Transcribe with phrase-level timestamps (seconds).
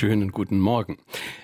[0.00, 0.96] Schönen guten Morgen.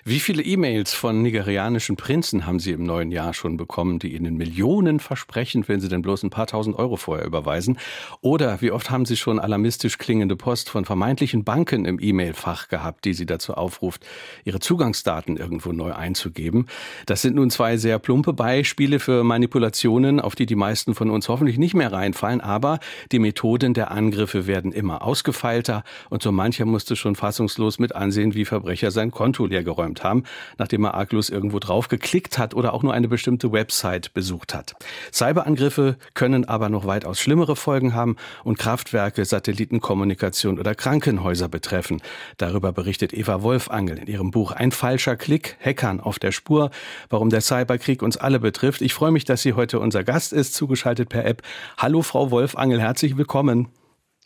[0.02, 4.38] Wie viele E-Mails von nigerianischen Prinzen haben Sie im neuen Jahr schon bekommen, die Ihnen
[4.38, 7.78] Millionen versprechen, wenn Sie denn bloß ein paar tausend Euro vorher überweisen?
[8.22, 13.04] Oder wie oft haben Sie schon alarmistisch klingende Post von vermeintlichen Banken im E-Mail-Fach gehabt,
[13.04, 14.06] die Sie dazu aufruft,
[14.46, 16.66] Ihre Zugangsdaten irgendwo neu einzugeben?
[17.04, 21.28] Das sind nun zwei sehr plumpe Beispiele für Manipulationen, auf die die meisten von uns
[21.28, 22.78] hoffentlich nicht mehr reinfallen, aber
[23.12, 28.34] die Methoden der Angriffe werden immer ausgefeilter und so mancher musste schon fassungslos mit ansehen,
[28.34, 30.24] wie Verbrecher sein Konto leergeräumt haben,
[30.58, 34.74] nachdem er arglos irgendwo drauf geklickt hat oder auch nur eine bestimmte Website besucht hat.
[35.12, 42.00] Cyberangriffe können aber noch weitaus schlimmere Folgen haben und Kraftwerke, Satellitenkommunikation oder Krankenhäuser betreffen.
[42.38, 46.70] Darüber berichtet Eva Wolfangel in ihrem Buch Ein falscher Klick, Hackern auf der Spur,
[47.10, 48.80] warum der Cyberkrieg uns alle betrifft.
[48.82, 51.42] Ich freue mich, dass sie heute unser Gast ist, zugeschaltet per App.
[51.76, 53.68] Hallo Frau Wolfangel, herzlich willkommen.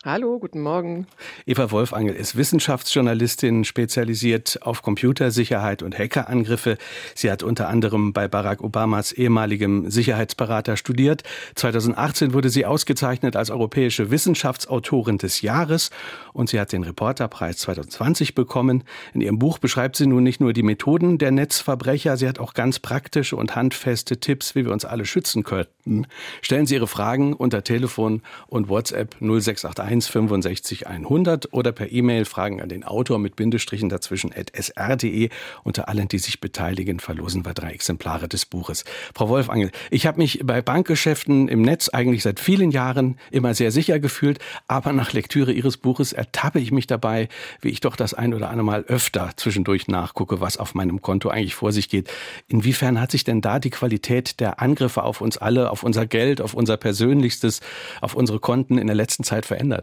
[0.02, 1.06] Hallo, guten Morgen.
[1.44, 6.78] Eva Wolfangel ist Wissenschaftsjournalistin, spezialisiert auf Computersicherheit und Hackerangriffe.
[7.14, 11.22] Sie hat unter anderem bei Barack Obamas ehemaligem Sicherheitsberater studiert.
[11.54, 15.90] 2018 wurde sie ausgezeichnet als europäische Wissenschaftsautorin des Jahres
[16.32, 18.84] und sie hat den Reporterpreis 2020 bekommen.
[19.12, 22.54] In ihrem Buch beschreibt sie nun nicht nur die Methoden der Netzverbrecher, sie hat auch
[22.54, 26.06] ganz praktische und handfeste Tipps, wie wir uns alle schützen könnten.
[26.40, 32.24] Stellen Sie Ihre Fragen unter Telefon und WhatsApp 0681 01 65 100 oder per E-Mail
[32.24, 35.30] Fragen an den Autor mit Bindestrichen dazwischen at sr.de.
[35.64, 38.84] Unter allen, die sich beteiligen, verlosen wir drei Exemplare des Buches.
[39.14, 43.72] Frau Wolfangel, ich habe mich bei Bankgeschäften im Netz eigentlich seit vielen Jahren immer sehr
[43.72, 47.28] sicher gefühlt, aber nach Lektüre Ihres Buches ertappe ich mich dabei,
[47.60, 51.28] wie ich doch das ein oder andere Mal öfter zwischendurch nachgucke, was auf meinem Konto
[51.28, 52.10] eigentlich vor sich geht.
[52.48, 56.40] Inwiefern hat sich denn da die Qualität der Angriffe auf uns alle, auf unser Geld,
[56.40, 57.60] auf unser Persönlichstes,
[58.00, 59.79] auf unsere Konten in der letzten Zeit verändert?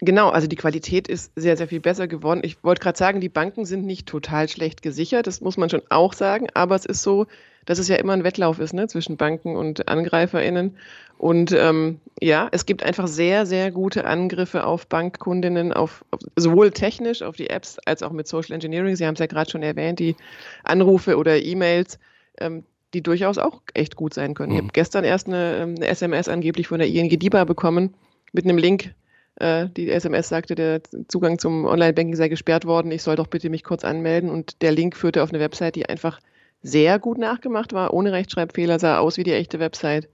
[0.00, 2.40] Genau, also die Qualität ist sehr, sehr viel besser geworden.
[2.44, 5.82] Ich wollte gerade sagen, die Banken sind nicht total schlecht gesichert, das muss man schon
[5.90, 7.26] auch sagen, aber es ist so,
[7.66, 10.76] dass es ja immer ein Wettlauf ist ne, zwischen Banken und AngreiferInnen.
[11.18, 16.70] Und ähm, ja, es gibt einfach sehr, sehr gute Angriffe auf Bankkundinnen, auf, auf, sowohl
[16.70, 18.94] technisch auf die Apps als auch mit Social Engineering.
[18.94, 20.14] Sie haben es ja gerade schon erwähnt, die
[20.62, 21.98] Anrufe oder E-Mails,
[22.40, 22.64] ähm,
[22.94, 24.52] die durchaus auch echt gut sein können.
[24.52, 24.56] Mhm.
[24.56, 27.94] Ich habe gestern erst eine, ähm, eine SMS angeblich von der ING DIBA bekommen
[28.32, 28.94] mit einem Link,
[29.40, 32.90] äh, die SMS sagte, der Zugang zum Online-Banking sei gesperrt worden.
[32.90, 34.30] Ich soll doch bitte mich kurz anmelden.
[34.30, 36.20] Und der Link führte auf eine Website, die einfach
[36.62, 40.08] sehr gut nachgemacht war, ohne Rechtschreibfehler, sah aus wie die echte Website.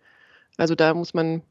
[0.56, 1.42] Also da muss man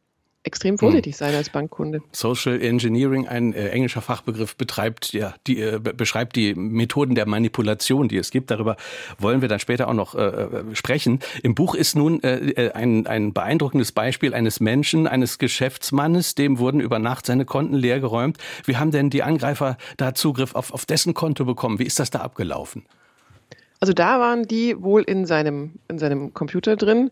[0.43, 2.01] extrem vorsichtig sein als Bankkunde.
[2.11, 8.07] Social Engineering, ein äh, englischer Fachbegriff, betreibt ja die äh, beschreibt die Methoden der Manipulation,
[8.09, 8.51] die es gibt.
[8.51, 8.75] Darüber
[9.17, 11.19] wollen wir dann später auch noch äh, äh sprechen.
[11.43, 16.59] Im Buch ist nun äh, äh, ein, ein beeindruckendes Beispiel eines Menschen, eines Geschäftsmannes, dem
[16.59, 18.37] wurden über Nacht seine Konten leergeräumt.
[18.65, 21.79] Wie haben denn die Angreifer da Zugriff auf, auf dessen Konto bekommen?
[21.79, 22.85] Wie ist das da abgelaufen?
[23.79, 27.11] Also da waren die wohl in seinem, in seinem Computer drin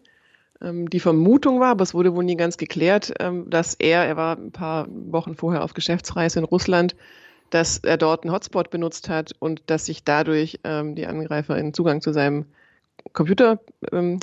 [0.64, 4.38] die Vermutung war, aber es wurde wohl nie ganz geklärt, ähm, dass er, er war
[4.38, 6.96] ein paar Wochen vorher auf Geschäftsreise in Russland,
[7.50, 11.74] dass er dort einen Hotspot benutzt hat und dass sich dadurch ähm, die Angreifer einen
[11.74, 12.46] Zugang zu seinem
[13.14, 13.60] Computer,
[13.92, 14.18] äh,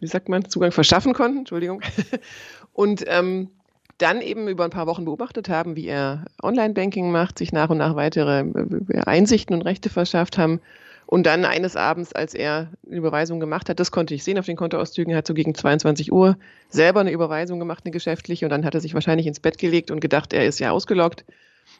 [0.00, 1.82] wie sagt man, Zugang verschaffen konnten, Entschuldigung.
[2.72, 3.04] und
[3.98, 7.78] dann eben über ein paar Wochen beobachtet haben, wie er Online-Banking macht, sich nach und
[7.78, 10.60] nach weitere äh, Einsichten und Rechte verschafft haben
[11.10, 14.44] und dann eines Abends, als er eine Überweisung gemacht hat, das konnte ich sehen auf
[14.44, 16.36] den Kontoauszügen, hat so gegen 22 Uhr
[16.68, 19.90] selber eine Überweisung gemacht, eine geschäftliche, und dann hat er sich wahrscheinlich ins Bett gelegt
[19.90, 21.24] und gedacht, er ist ja ausgeloggt.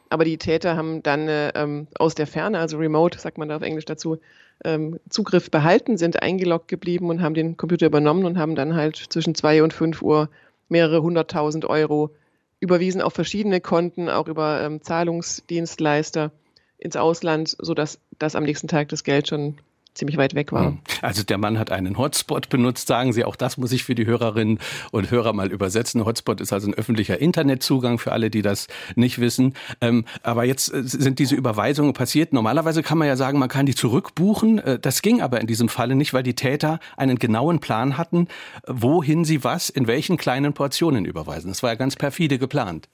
[0.09, 3.57] Aber die Täter haben dann äh, ähm, aus der Ferne, also remote, sagt man da
[3.57, 4.17] auf Englisch dazu,
[4.65, 8.95] ähm, Zugriff behalten, sind eingeloggt geblieben und haben den Computer übernommen und haben dann halt
[8.95, 10.31] zwischen 2 und 5 Uhr
[10.69, 12.15] mehrere hunderttausend Euro
[12.59, 16.31] überwiesen auf verschiedene Konten, auch über ähm, Zahlungsdienstleister
[16.79, 19.57] ins Ausland, sodass das am nächsten Tag das Geld schon
[19.93, 20.67] ziemlich weit weg war.
[20.67, 20.79] Hm.
[21.01, 23.25] Also der Mann hat einen Hotspot benutzt, sagen Sie.
[23.25, 24.59] Auch das muss ich für die Hörerinnen
[24.91, 26.05] und Hörer mal übersetzen.
[26.05, 29.55] Hotspot ist also ein öffentlicher Internetzugang für alle, die das nicht wissen.
[29.81, 32.33] Ähm, aber jetzt äh, sind diese Überweisungen passiert.
[32.33, 34.59] Normalerweise kann man ja sagen, man kann die zurückbuchen.
[34.59, 38.27] Äh, das ging aber in diesem Falle nicht, weil die Täter einen genauen Plan hatten,
[38.67, 41.49] wohin sie was in welchen kleinen Portionen überweisen.
[41.49, 42.87] Das war ja ganz perfide geplant.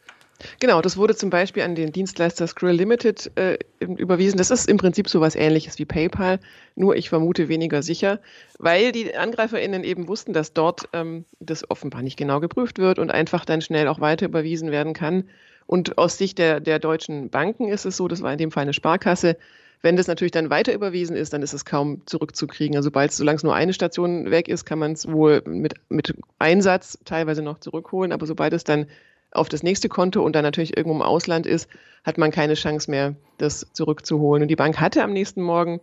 [0.60, 4.38] Genau, das wurde zum Beispiel an den Dienstleister Skrill Limited äh, überwiesen.
[4.38, 6.40] Das ist im Prinzip so was ähnliches wie PayPal,
[6.76, 8.20] nur ich vermute weniger sicher,
[8.60, 13.12] weil die AngreiferInnen eben wussten, dass dort ähm, das offenbar nicht genau geprüft wird und
[13.12, 15.30] einfach dann schnell auch weiter überwiesen werden kann.
[15.68, 18.64] Und aus Sicht der, der deutschen Banken ist es so, das war in dem Fall
[18.64, 19.38] eine Sparkasse,
[19.82, 22.76] Wenn das natürlich dann weiter überwiesen ist, dann ist es kaum zurückzukriegen.
[22.76, 26.16] Also sobald, solange es nur eine Station weg ist, kann man es wohl mit, mit
[26.40, 28.12] Einsatz teilweise noch zurückholen.
[28.12, 28.88] Aber sobald es dann
[29.36, 31.70] auf das nächste Konto und dann natürlich irgendwo im Ausland ist,
[32.04, 34.44] hat man keine Chance mehr, das zurückzuholen.
[34.44, 35.82] Und die Bank hatte am nächsten Morgen,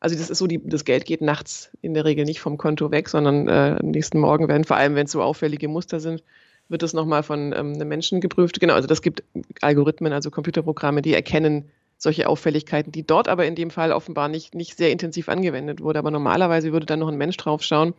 [0.00, 2.90] also das ist so, die, das Geld geht nachts in der Regel nicht vom Konto
[2.90, 6.22] weg, sondern äh, am nächsten Morgen werden, vor allem wenn es so auffällige Muster sind,
[6.68, 8.58] wird das nochmal von ähm, einem Menschen geprüft.
[8.60, 9.22] Genau, also das gibt
[9.60, 14.54] Algorithmen, also Computerprogramme, die erkennen solche Auffälligkeiten, die dort aber in dem Fall offenbar nicht,
[14.54, 16.00] nicht sehr intensiv angewendet wurde.
[16.00, 17.94] Aber normalerweise würde dann noch ein Mensch drauf schauen.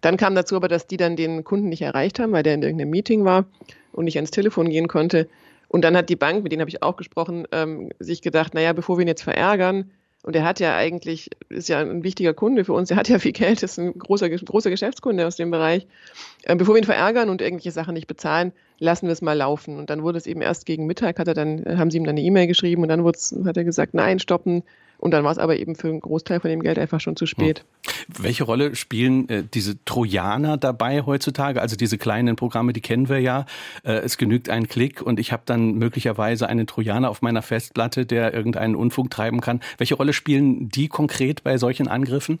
[0.00, 2.62] Dann kam dazu aber, dass die dann den Kunden nicht erreicht haben, weil der in
[2.62, 3.44] irgendeinem Meeting war
[3.92, 5.28] und nicht ans Telefon gehen konnte.
[5.68, 8.72] Und dann hat die Bank, mit denen habe ich auch gesprochen, ähm, sich gedacht, naja,
[8.72, 9.90] bevor wir ihn jetzt verärgern,
[10.22, 13.18] und er hat ja eigentlich, ist ja ein wichtiger Kunde für uns, er hat ja
[13.18, 15.86] viel Geld, ist ein großer, großer Geschäftskunde aus dem Bereich.
[16.44, 19.78] Ähm, bevor wir ihn verärgern und irgendwelche Sachen nicht bezahlen, lassen wir es mal laufen.
[19.78, 22.16] Und dann wurde es eben erst gegen Mittag, hat er dann, haben sie ihm dann
[22.16, 24.62] eine E-Mail geschrieben und dann hat er gesagt, nein, stoppen,
[25.00, 27.26] und dann war es aber eben für einen Großteil von dem Geld einfach schon zu
[27.26, 27.60] spät.
[27.60, 28.24] Hm.
[28.24, 31.62] Welche Rolle spielen äh, diese Trojaner dabei heutzutage?
[31.62, 33.46] Also diese kleinen Programme, die kennen wir ja.
[33.82, 38.04] Äh, es genügt ein Klick und ich habe dann möglicherweise einen Trojaner auf meiner Festplatte,
[38.04, 39.60] der irgendeinen Unfug treiben kann.
[39.78, 42.38] Welche Rolle spielen die konkret bei solchen Angriffen?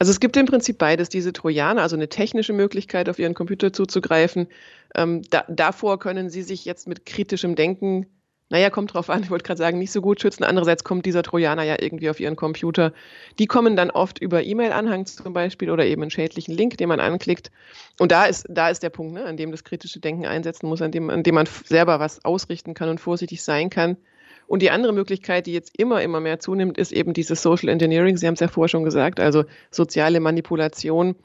[0.00, 3.72] Also es gibt im Prinzip beides, diese Trojaner, also eine technische Möglichkeit, auf Ihren Computer
[3.72, 4.48] zuzugreifen.
[4.96, 8.06] Ähm, da, davor können Sie sich jetzt mit kritischem Denken
[8.50, 10.42] naja, kommt drauf an, ich wollte gerade sagen, nicht so gut schützen.
[10.42, 12.92] Andererseits kommt dieser Trojaner ja irgendwie auf ihren Computer.
[13.38, 17.00] Die kommen dann oft über E-Mail-Anhang zum Beispiel oder eben einen schädlichen Link, den man
[17.00, 17.50] anklickt.
[17.98, 20.80] Und da ist, da ist der Punkt, ne, an dem das kritische Denken einsetzen muss,
[20.80, 23.98] an dem, an dem man selber was ausrichten kann und vorsichtig sein kann.
[24.46, 28.16] Und die andere Möglichkeit, die jetzt immer, immer mehr zunimmt, ist eben dieses Social Engineering.
[28.16, 31.16] Sie haben es ja vorher schon gesagt, also soziale Manipulation.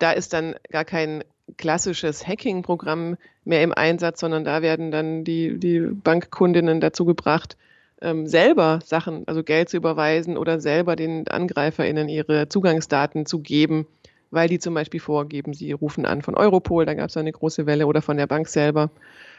[0.00, 1.22] Da ist dann gar kein
[1.56, 7.56] klassisches Hacking-Programm mehr im Einsatz, sondern da werden dann die, die Bankkundinnen dazu gebracht,
[8.00, 13.86] ähm, selber Sachen, also Geld zu überweisen oder selber den AngreiferInnen ihre Zugangsdaten zu geben,
[14.30, 17.66] weil die zum Beispiel vorgeben, sie rufen an von Europol, da gab es eine große
[17.66, 18.90] Welle oder von der Bank selber.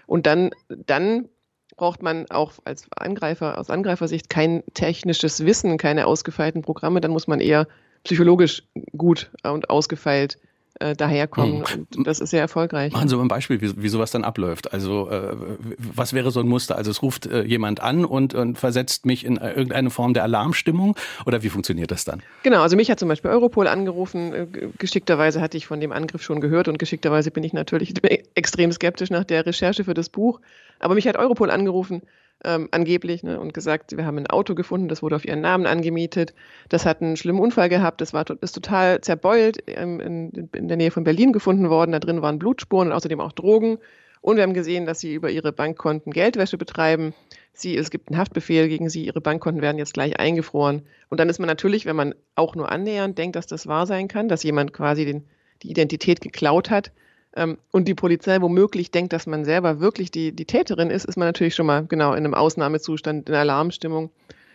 [0.08, 1.30] Und dann, dann
[1.76, 7.28] braucht man auch als Angreifer, aus Angreifersicht kein technisches Wissen, keine ausgefeilten Programme, dann muss
[7.28, 7.68] man eher
[8.04, 8.64] psychologisch
[8.96, 10.38] gut und ausgefeilt
[10.84, 11.60] äh, daherkommen.
[11.60, 11.88] Mhm.
[11.98, 12.92] Und das ist sehr erfolgreich.
[12.92, 14.74] Machen Sie mal ein Beispiel, wie, wie sowas dann abläuft.
[14.74, 15.36] Also äh,
[15.78, 16.76] was wäre so ein Muster?
[16.76, 20.96] Also es ruft äh, jemand an und, und versetzt mich in irgendeine Form der Alarmstimmung
[21.26, 22.22] oder wie funktioniert das dann?
[22.44, 24.34] Genau, also mich hat zum Beispiel Europol angerufen.
[24.34, 24.48] Äh,
[24.78, 27.94] geschickterweise hatte ich von dem Angriff schon gehört und geschickterweise bin ich natürlich
[28.36, 30.42] extrem skeptisch nach der Recherche für das Buch.
[30.80, 32.02] Aber mich hat Europol angerufen
[32.44, 35.66] ähm, angeblich ne, und gesagt, wir haben ein Auto gefunden, das wurde auf ihren Namen
[35.66, 36.34] angemietet,
[36.70, 40.78] das hat einen schlimmen Unfall gehabt, das war, ist total zerbeult ähm, in, in der
[40.78, 43.78] Nähe von Berlin gefunden worden, da drin waren Blutspuren und außerdem auch Drogen.
[44.22, 47.14] Und wir haben gesehen, dass sie über ihre Bankkonten Geldwäsche betreiben.
[47.52, 50.84] Sie, es gibt einen Haftbefehl gegen sie, ihre Bankkonten werden jetzt gleich eingefroren.
[51.10, 54.08] Und dann ist man natürlich, wenn man auch nur annähernd denkt, dass das wahr sein
[54.08, 55.26] kann, dass jemand quasi den,
[55.62, 56.94] die Identität geklaut hat,
[57.36, 61.18] ähm, und die Polizei womöglich denkt, dass man selber wirklich die, die Täterin ist, ist
[61.18, 64.12] man natürlich schon mal genau in einem Ausnahmezustand, in Alarmstimmung.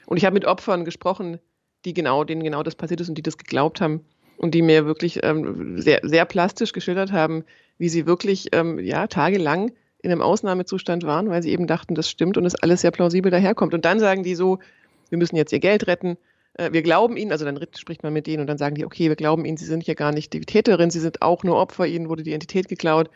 [0.06, 1.38] Und ich habe mit Opfern gesprochen,
[1.84, 4.04] die genau, denen genau das passiert ist und die das geglaubt haben
[4.36, 7.44] und die mir wirklich ähm, sehr, sehr plastisch geschildert haben,
[7.78, 12.08] wie sie wirklich ähm, ja, tagelang in einem Ausnahmezustand waren, weil sie eben dachten, das
[12.08, 13.74] stimmt und es alles sehr plausibel daherkommt.
[13.74, 14.60] Und dann sagen die so,
[15.08, 16.16] wir müssen jetzt ihr Geld retten,
[16.58, 19.08] äh, wir glauben ihnen, also dann spricht man mit denen und dann sagen die, okay,
[19.08, 21.86] wir glauben ihnen, sie sind ja gar nicht die Täterin, sie sind auch nur Opfer,
[21.86, 23.08] ihnen wurde die Identität geklaut.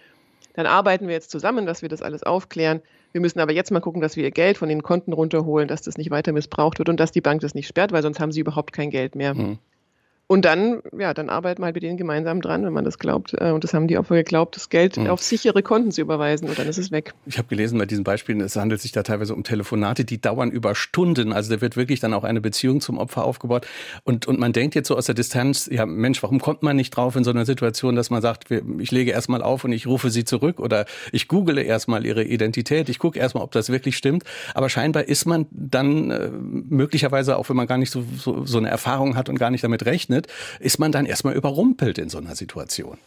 [0.54, 2.80] Dann arbeiten wir jetzt zusammen, dass wir das alles aufklären.
[3.12, 5.82] Wir müssen aber jetzt mal gucken, dass wir ihr Geld von den Konten runterholen, dass
[5.82, 8.32] das nicht weiter missbraucht wird und dass die Bank das nicht sperrt, weil sonst haben
[8.32, 9.34] sie überhaupt kein Geld mehr.
[9.34, 9.58] Mhm.
[10.32, 13.34] Und dann, ja, dann arbeiten wir halt mit denen gemeinsam dran, wenn man das glaubt.
[13.34, 15.08] Äh, und das haben die Opfer geglaubt, das Geld mhm.
[15.08, 17.12] auf sichere Konten zu überweisen und dann ist es weg.
[17.26, 20.50] Ich habe gelesen bei diesen Beispielen, es handelt sich da teilweise um Telefonate, die dauern
[20.50, 21.34] über Stunden.
[21.34, 23.66] Also da wird wirklich dann auch eine Beziehung zum Opfer aufgebaut.
[24.04, 26.96] Und, und man denkt jetzt so aus der Distanz, ja Mensch, warum kommt man nicht
[26.96, 30.08] drauf in so einer Situation, dass man sagt, ich lege erstmal auf und ich rufe
[30.08, 34.24] sie zurück oder ich google erstmal ihre Identität, ich gucke erstmal, ob das wirklich stimmt.
[34.54, 38.56] Aber scheinbar ist man dann äh, möglicherweise, auch wenn man gar nicht so, so, so
[38.56, 42.08] eine Erfahrung hat und gar nicht damit rechnet, findet, ist man dann erstmal überrumpelt in
[42.08, 42.98] so einer Situation.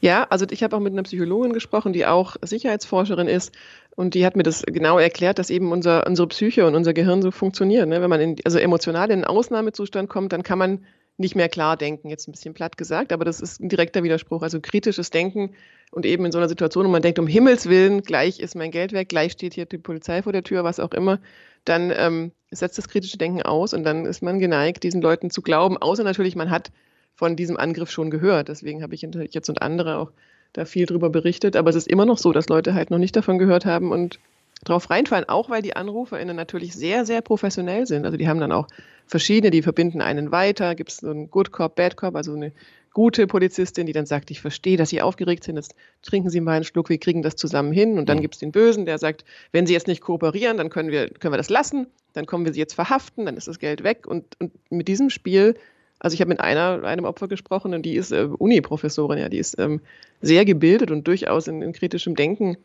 [0.00, 3.52] Ja, also ich habe auch mit einer Psychologin gesprochen, die auch Sicherheitsforscherin ist.
[3.96, 7.22] Und die hat mir das genau erklärt, dass eben unser, unsere Psyche und unser Gehirn
[7.22, 7.90] so funktionieren.
[7.90, 8.00] Ne?
[8.00, 10.84] Wenn man in, also emotional in einen Ausnahmezustand kommt, dann kann man
[11.16, 14.42] nicht mehr klar denken, jetzt ein bisschen platt gesagt, aber das ist ein direkter Widerspruch.
[14.42, 15.54] Also kritisches Denken
[15.92, 18.72] und eben in so einer Situation, wo man denkt, um Himmels Willen, gleich ist mein
[18.72, 21.20] Geld weg, gleich steht hier die Polizei vor der Tür, was auch immer,
[21.64, 25.42] dann ähm, setzt das kritische Denken aus und dann ist man geneigt, diesen Leuten zu
[25.42, 26.70] glauben, außer natürlich, man hat
[27.14, 28.48] von diesem Angriff schon gehört.
[28.48, 30.10] Deswegen habe ich jetzt und andere auch
[30.52, 31.56] da viel drüber berichtet.
[31.56, 34.18] Aber es ist immer noch so, dass Leute halt noch nicht davon gehört haben und
[34.64, 38.04] drauf reinfallen, auch weil die AnruferInnen natürlich sehr, sehr professionell sind.
[38.04, 38.68] Also die haben dann auch
[39.06, 42.52] verschiedene, die verbinden einen weiter, gibt es so einen Good Cop, Bad Cop, also eine
[42.94, 46.52] gute Polizistin, die dann sagt, ich verstehe, dass Sie aufgeregt sind, jetzt trinken Sie mal
[46.52, 47.98] einen Schluck, wir kriegen das zusammen hin.
[47.98, 48.22] Und dann mhm.
[48.22, 51.34] gibt es den Bösen, der sagt, wenn Sie jetzt nicht kooperieren, dann können wir, können
[51.34, 54.06] wir das lassen, dann kommen wir Sie jetzt verhaften, dann ist das Geld weg.
[54.06, 55.56] Und, und mit diesem Spiel,
[55.98, 59.38] also ich habe mit einer, einem Opfer gesprochen und die ist äh, Uni-Professorin, ja, die
[59.38, 59.80] ist ähm,
[60.22, 62.56] sehr gebildet und durchaus in, in kritischem Denken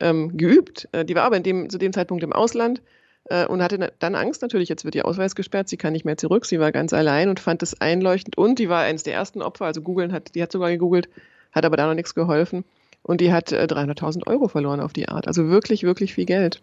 [0.00, 0.88] ähm, geübt.
[0.92, 2.82] Äh, die war aber in dem, zu dem Zeitpunkt im Ausland
[3.28, 6.46] und hatte dann Angst natürlich, jetzt wird ihr Ausweis gesperrt, sie kann nicht mehr zurück,
[6.46, 8.38] sie war ganz allein und fand das einleuchtend.
[8.38, 11.08] Und die war eines der ersten Opfer, also googeln hat, die hat sogar gegoogelt,
[11.52, 12.64] hat aber da noch nichts geholfen.
[13.02, 16.62] Und die hat äh, 300.000 Euro verloren auf die Art, also wirklich, wirklich viel Geld.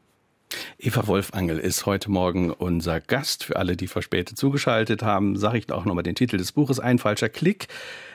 [0.77, 3.43] Eva Wolfangel ist heute Morgen unser Gast.
[3.43, 6.99] Für alle, die verspätet zugeschaltet haben, sage ich auch nochmal den Titel des Buches Ein
[6.99, 7.67] falscher Klick.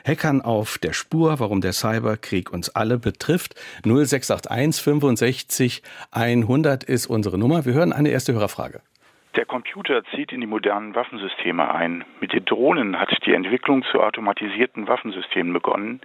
[0.05, 3.55] Hackern auf der Spur, warum der Cyberkrieg uns alle betrifft.
[3.83, 7.65] 0681 65 100 ist unsere Nummer.
[7.65, 8.81] Wir hören eine erste Hörerfrage.
[9.35, 12.03] Der Computer zieht in die modernen Waffensysteme ein.
[12.19, 16.01] Mit den Drohnen hat die Entwicklung zu automatisierten Waffensystemen begonnen,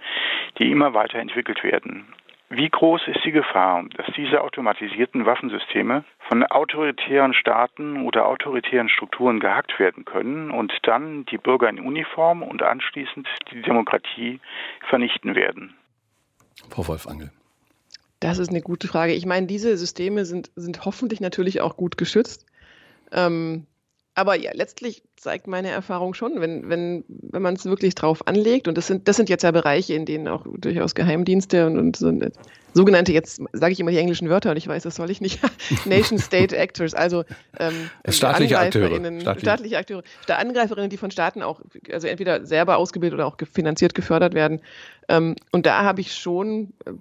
[0.59, 2.05] die immer weiter entwickelt werden.
[2.49, 9.39] Wie groß ist die Gefahr, dass diese automatisierten Waffensysteme von autoritären Staaten oder autoritären Strukturen
[9.39, 14.39] gehackt werden können und dann die Bürger in Uniform und anschließend die Demokratie
[14.89, 15.73] vernichten werden?
[16.69, 17.31] Frau Wolfangel.
[18.19, 19.13] Das ist eine gute Frage.
[19.13, 22.45] Ich meine, diese Systeme sind, sind hoffentlich natürlich auch gut geschützt.
[23.11, 23.65] Ähm,
[24.15, 28.69] aber ja, letztlich zeigt meine Erfahrung schon, wenn, wenn, wenn man es wirklich drauf anlegt,
[28.69, 31.97] und das sind, das sind jetzt ja Bereiche, in denen auch durchaus Geheimdienste und, und
[31.97, 32.31] so eine,
[32.73, 35.41] sogenannte, jetzt sage ich immer die englischen Wörter und ich weiß, das soll ich nicht,
[35.85, 37.25] Nation State Actors, also
[37.59, 39.37] ähm, staatliche Akteure.
[39.37, 41.59] Staatliche Akteure, Angreiferinnen, die von Staaten auch,
[41.91, 44.61] also entweder selber ausgebildet oder auch finanziert gefördert werden.
[45.09, 46.91] Ähm, und da habe ich schon äh,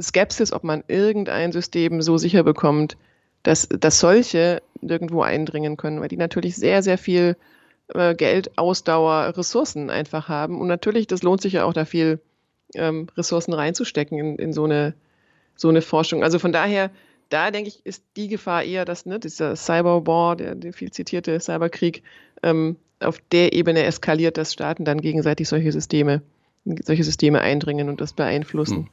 [0.00, 2.96] Skepsis, ob man irgendein System so sicher bekommt,
[3.42, 7.36] dass, dass solche nirgendwo eindringen können, weil die natürlich sehr, sehr viel
[7.94, 10.60] äh, Geld, Ausdauer, Ressourcen einfach haben.
[10.60, 12.20] Und natürlich, das lohnt sich ja auch, da viel
[12.74, 14.94] ähm, Ressourcen reinzustecken in, in so, eine,
[15.54, 16.22] so eine Forschung.
[16.22, 16.90] Also von daher,
[17.28, 21.38] da denke ich, ist die Gefahr eher, dass ne, dieser Cyberwar, der, der viel zitierte
[21.40, 22.02] Cyberkrieg,
[22.42, 26.22] ähm, auf der Ebene eskaliert, dass Staaten dann gegenseitig solche Systeme,
[26.64, 28.88] solche Systeme eindringen und das beeinflussen.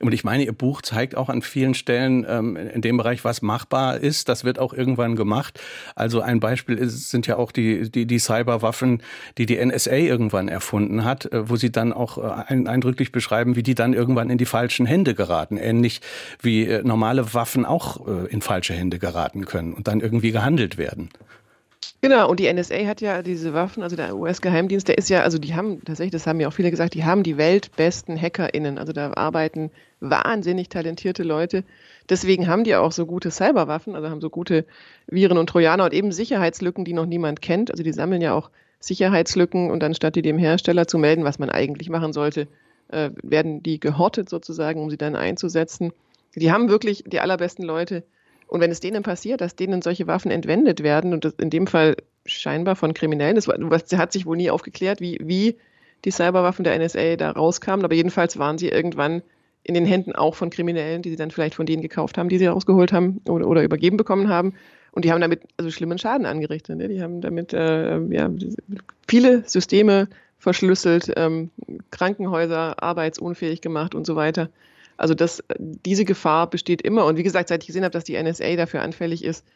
[0.00, 3.42] Und ich meine, Ihr Buch zeigt auch an vielen Stellen ähm, in dem Bereich, was
[3.42, 4.28] machbar ist.
[4.28, 5.60] Das wird auch irgendwann gemacht.
[5.94, 9.02] Also ein Beispiel ist, sind ja auch die, die, die Cyberwaffen,
[9.38, 13.56] die die NSA irgendwann erfunden hat, äh, wo Sie dann auch äh, ein, eindrücklich beschreiben,
[13.56, 15.56] wie die dann irgendwann in die falschen Hände geraten.
[15.56, 16.00] Ähnlich
[16.40, 20.78] wie äh, normale Waffen auch äh, in falsche Hände geraten können und dann irgendwie gehandelt
[20.78, 21.10] werden.
[22.00, 25.38] Genau, und die NSA hat ja diese Waffen, also der US-Geheimdienst, der ist ja, also
[25.38, 28.78] die haben tatsächlich, das haben ja auch viele gesagt, die haben die weltbesten HackerInnen.
[28.78, 31.64] Also da arbeiten wahnsinnig talentierte Leute.
[32.08, 34.64] Deswegen haben die auch so gute Cyberwaffen, also haben so gute
[35.08, 37.72] Viren und Trojaner und eben Sicherheitslücken, die noch niemand kennt.
[37.72, 41.50] Also die sammeln ja auch Sicherheitslücken und anstatt die dem Hersteller zu melden, was man
[41.50, 42.46] eigentlich machen sollte,
[42.88, 45.92] äh, werden die gehortet sozusagen, um sie dann einzusetzen.
[46.36, 48.04] Die haben wirklich die allerbesten Leute
[48.48, 51.66] und wenn es denen passiert, dass denen solche Waffen entwendet werden, und das in dem
[51.66, 55.56] Fall scheinbar von Kriminellen, das, das hat sich wohl nie aufgeklärt, wie, wie
[56.04, 59.22] die Cyberwaffen der NSA da rauskamen, aber jedenfalls waren sie irgendwann
[59.64, 62.38] in den Händen auch von Kriminellen, die sie dann vielleicht von denen gekauft haben, die
[62.38, 64.54] sie rausgeholt haben oder, oder übergeben bekommen haben.
[64.92, 66.78] Und die haben damit also schlimmen Schaden angerichtet.
[66.78, 66.88] Ne?
[66.88, 68.30] Die haben damit äh, ja,
[69.06, 71.50] viele Systeme verschlüsselt, ähm,
[71.90, 74.48] Krankenhäuser arbeitsunfähig gemacht und so weiter.
[74.98, 77.06] Also das, diese Gefahr besteht immer.
[77.06, 79.46] Und wie gesagt, seit ich gesehen habe, dass die NSA dafür anfällig ist,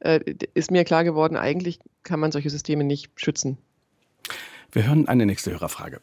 [0.00, 0.20] äh,
[0.54, 3.58] ist mir klar geworden, eigentlich kann man solche Systeme nicht schützen.
[4.72, 6.00] Wir hören eine nächste Hörerfrage.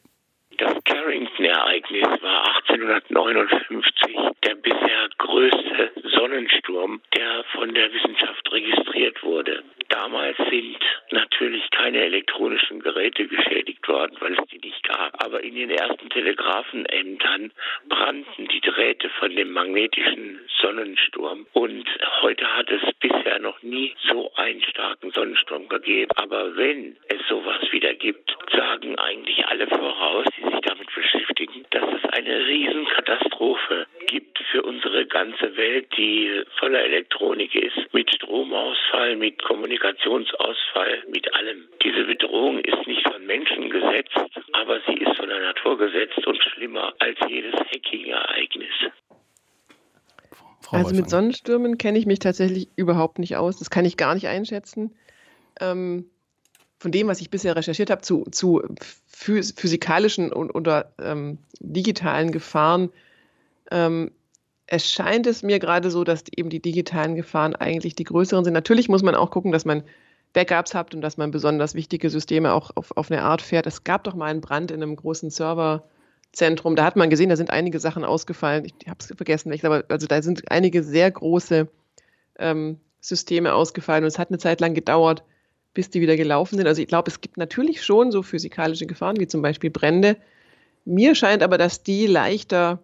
[0.57, 9.63] Das Carrington-Ereignis war 1859 der bisher größte Sonnensturm, der von der Wissenschaft registriert wurde.
[9.89, 10.79] Damals sind
[11.11, 15.23] natürlich keine elektronischen Geräte geschädigt worden, weil es die nicht gab.
[15.23, 17.51] Aber in den ersten Telegrafenämtern
[17.87, 21.45] brannten die Drähte von dem magnetischen Sonnensturm.
[21.53, 21.87] Und
[22.21, 26.11] heute hat es bisher noch nie so einen starken Sonnensturm gegeben.
[26.15, 31.83] Aber wenn es sowas wieder gibt, sagen eigentlich alle voraus, die sich damit beschäftigen, dass
[31.93, 39.43] es eine Riesenkatastrophe gibt für unsere ganze Welt, die voller Elektronik ist, mit Stromausfall, mit
[39.43, 41.67] Kommunikationsausfall, mit allem.
[41.83, 44.17] Diese Bedrohung ist nicht von Menschen gesetzt,
[44.53, 48.75] aber sie ist von der Natur gesetzt und schlimmer als jedes Hacking-Ereignis.
[50.71, 53.59] Also mit Sonnenstürmen kenne ich mich tatsächlich überhaupt nicht aus.
[53.59, 54.95] Das kann ich gar nicht einschätzen.
[55.59, 56.09] Ähm,
[56.79, 58.61] von dem, was ich bisher recherchiert habe, zu, zu
[59.11, 62.91] physikalischen und, oder ähm, digitalen Gefahren
[63.71, 64.11] ähm,
[64.67, 68.53] erscheint es mir gerade so, dass eben die digitalen Gefahren eigentlich die größeren sind.
[68.53, 69.83] Natürlich muss man auch gucken, dass man
[70.33, 73.67] Backups hat und dass man besonders wichtige Systeme auch auf, auf eine Art fährt.
[73.67, 76.75] Es gab doch mal einen Brand in einem großen Serverzentrum.
[76.75, 78.65] Da hat man gesehen, da sind einige Sachen ausgefallen.
[78.65, 81.67] Ich habe es vergessen, welches, aber also da sind einige sehr große
[82.39, 85.23] ähm, Systeme ausgefallen und es hat eine Zeit lang gedauert,
[85.73, 86.67] bis die wieder gelaufen sind.
[86.67, 90.17] Also ich glaube, es gibt natürlich schon so physikalische Gefahren, wie zum Beispiel Brände.
[90.83, 92.83] Mir scheint aber, dass die leichter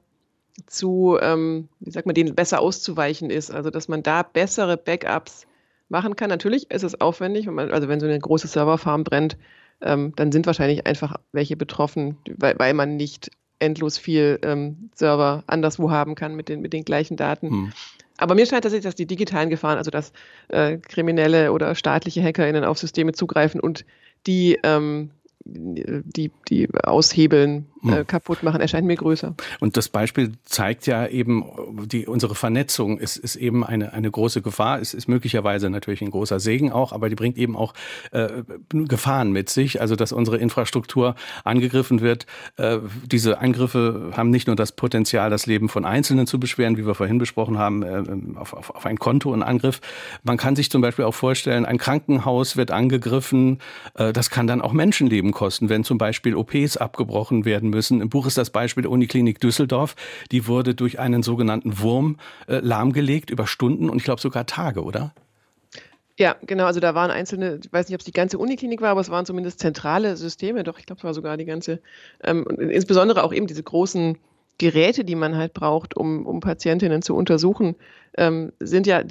[0.68, 3.52] zu, ähm, wie sagt man, denen besser auszuweichen ist.
[3.52, 5.48] Also dass man da bessere Backups
[5.90, 6.30] machen kann.
[6.30, 9.38] Natürlich ist es aufwendig, wenn man, also wenn so eine große Serverfarm brennt,
[9.82, 15.44] ähm, dann sind wahrscheinlich einfach welche betroffen, weil, weil man nicht endlos viel ähm, Server
[15.48, 17.50] anderswo haben kann mit den, mit den gleichen Daten.
[17.50, 17.74] Hm.
[18.18, 20.14] Aber mir scheint tatsächlich, dass die digitalen Gefahren, also dass
[20.50, 23.86] äh, kriminelle oder staatliche HackerInnen auf Systeme zugreifen und
[24.28, 25.12] die ähm,
[25.44, 27.94] die, die aushebeln, hm.
[27.94, 29.34] äh, kaputt machen, erscheint mir größer.
[29.60, 31.46] Und das Beispiel zeigt ja eben,
[31.86, 34.80] die, unsere Vernetzung ist, ist eben eine, eine große Gefahr.
[34.80, 37.74] Es ist möglicherweise natürlich ein großer Segen auch, aber die bringt eben auch
[38.12, 39.82] äh, Gefahren mit sich.
[39.82, 42.26] Also, dass unsere Infrastruktur angegriffen wird.
[42.58, 46.86] Äh, diese Angriffe haben nicht nur das Potenzial, das Leben von Einzelnen zu beschweren, wie
[46.86, 48.04] wir vorhin besprochen haben, äh,
[48.38, 49.82] auf, auf, auf ein Konto und Angriff.
[50.24, 53.60] Man kann sich zum Beispiel auch vorstellen, ein Krankenhaus wird angegriffen.
[53.96, 58.02] Äh, das kann dann auch Menschenleben kosten, wenn zum Beispiel OPs abgebrochen werden müssen.
[58.02, 59.96] Im Buch ist das Beispiel der Uniklinik Düsseldorf.
[60.32, 64.84] Die wurde durch einen sogenannten Wurm äh, lahmgelegt über Stunden und ich glaube sogar Tage,
[64.84, 65.14] oder?
[66.20, 66.66] Ja, genau.
[66.66, 69.10] Also da waren einzelne, ich weiß nicht, ob es die ganze Uniklinik war, aber es
[69.10, 70.64] waren zumindest zentrale Systeme.
[70.64, 71.82] Doch, ich glaube, es war sogar die ganze,
[72.24, 74.20] ähm, insbesondere auch eben diese großen
[74.60, 77.76] Geräte, die man halt braucht, um, um Patientinnen zu untersuchen,
[78.16, 79.02] ähm, sind ja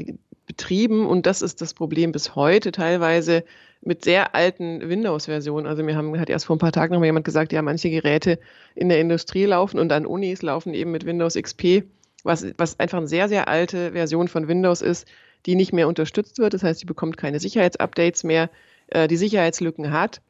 [0.50, 3.44] betrieben und das ist das Problem bis heute teilweise
[3.82, 5.68] mit sehr alten Windows-Versionen.
[5.68, 7.88] Also mir haben, hat erst vor ein paar Tagen noch mal jemand gesagt, ja, manche
[7.88, 8.40] Geräte
[8.74, 11.84] in der Industrie laufen und an Unis laufen eben mit Windows XP,
[12.24, 15.06] was, was einfach eine sehr, sehr alte Version von Windows ist,
[15.46, 16.52] die nicht mehr unterstützt wird.
[16.52, 18.50] Das heißt, sie bekommt keine Sicherheitsupdates mehr,
[18.88, 20.20] äh, die Sicherheitslücken hat.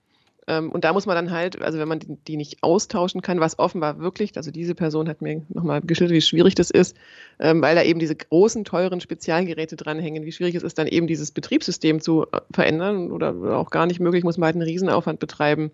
[0.47, 3.59] Ähm, und da muss man dann halt, also wenn man die, nicht austauschen kann, was
[3.59, 6.97] offenbar wirklich, also diese Person hat mir nochmal geschildert, wie schwierig das ist,
[7.39, 11.07] ähm, weil da eben diese großen, teuren Spezialgeräte dranhängen, wie schwierig es ist, dann eben
[11.07, 15.21] dieses Betriebssystem zu äh, verändern oder, auch gar nicht möglich, muss man halt einen Riesenaufwand
[15.21, 15.71] betreiben,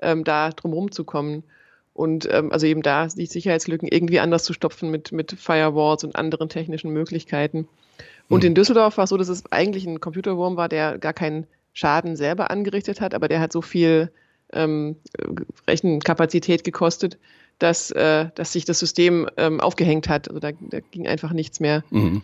[0.00, 1.44] ähm, da drumherum zu kommen.
[1.94, 6.48] Und also eben da die Sicherheitslücken irgendwie anders zu stopfen mit, mit Firewalls und anderen
[6.48, 7.68] technischen Möglichkeiten.
[8.30, 8.46] Und mhm.
[8.46, 12.16] in Düsseldorf war es so, dass es eigentlich ein Computerwurm war, der gar keinen Schaden
[12.16, 14.10] selber angerichtet hat, aber der hat so viel
[14.52, 14.96] ähm,
[15.66, 17.18] Rechenkapazität gekostet,
[17.58, 20.28] dass, äh, dass sich das System ähm, aufgehängt hat.
[20.28, 21.84] Also da, da ging einfach nichts mehr.
[21.90, 22.22] Mhm.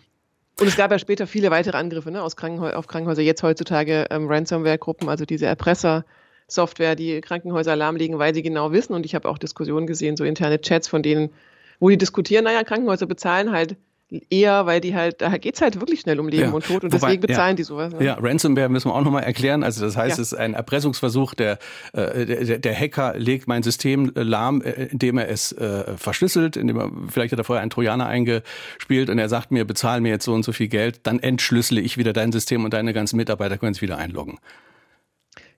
[0.59, 3.21] Und es gab ja später viele weitere Angriffe ne, aus Krankenhäu auf Krankenhäuser.
[3.21, 8.93] Jetzt heutzutage ähm, Ransomware-Gruppen, also diese Erpresser-Software, die Krankenhäuser lahmlegen, weil sie genau wissen.
[8.93, 11.29] Und ich habe auch Diskussionen gesehen, so interne Chats von denen,
[11.79, 13.77] wo die diskutieren, naja, Krankenhäuser bezahlen halt
[14.29, 16.51] eher, weil die halt, da geht es halt wirklich schnell um Leben ja.
[16.51, 17.55] und Tod und Wobei, deswegen bezahlen ja.
[17.55, 17.93] die sowas.
[17.93, 18.03] Ne?
[18.03, 19.63] Ja, Ransomware müssen wir auch nochmal erklären.
[19.63, 20.21] Also das heißt, ja.
[20.21, 21.59] es ist ein Erpressungsversuch, der,
[21.93, 26.79] äh, der, der Hacker legt mein System lahm, äh, indem er es äh, verschlüsselt, indem
[26.79, 30.25] er, vielleicht hat er vorher einen Trojaner eingespielt und er sagt mir, bezahl mir jetzt
[30.25, 33.57] so und so viel Geld, dann entschlüssele ich wieder dein System und deine ganzen Mitarbeiter
[33.57, 34.39] können es wieder einloggen.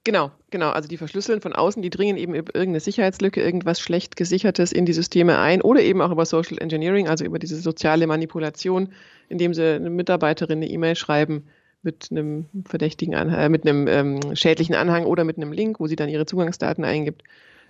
[0.04, 0.72] Genau, genau.
[0.72, 4.86] Also die verschlüsseln von außen, die dringen eben über irgendeine Sicherheitslücke, irgendwas schlecht gesichertes in
[4.88, 8.94] die Systeme ein oder eben auch über Social Engineering, also über diese soziale Manipulation,
[9.30, 11.46] indem sie eine Mitarbeiterin eine E-Mail schreiben
[11.84, 15.86] mit einem verdächtigen Anhang, äh, mit einem ähm, schädlichen Anhang oder mit einem Link, wo
[15.86, 17.24] sie dann ihre Zugangsdaten eingibt.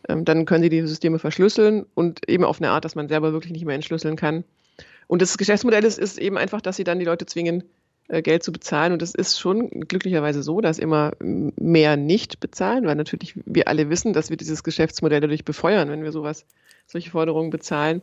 [0.07, 3.33] Ähm, dann können sie die Systeme verschlüsseln und eben auf eine Art, dass man selber
[3.33, 4.45] wirklich nicht mehr entschlüsseln kann.
[5.07, 7.63] Und das Geschäftsmodell ist, ist eben einfach, dass sie dann die Leute zwingen,
[8.19, 8.91] Geld zu bezahlen.
[8.91, 13.89] Und es ist schon glücklicherweise so, dass immer mehr nicht bezahlen, weil natürlich wir alle
[13.89, 16.45] wissen, dass wir dieses Geschäftsmodell dadurch befeuern, wenn wir sowas,
[16.87, 18.01] solche Forderungen bezahlen.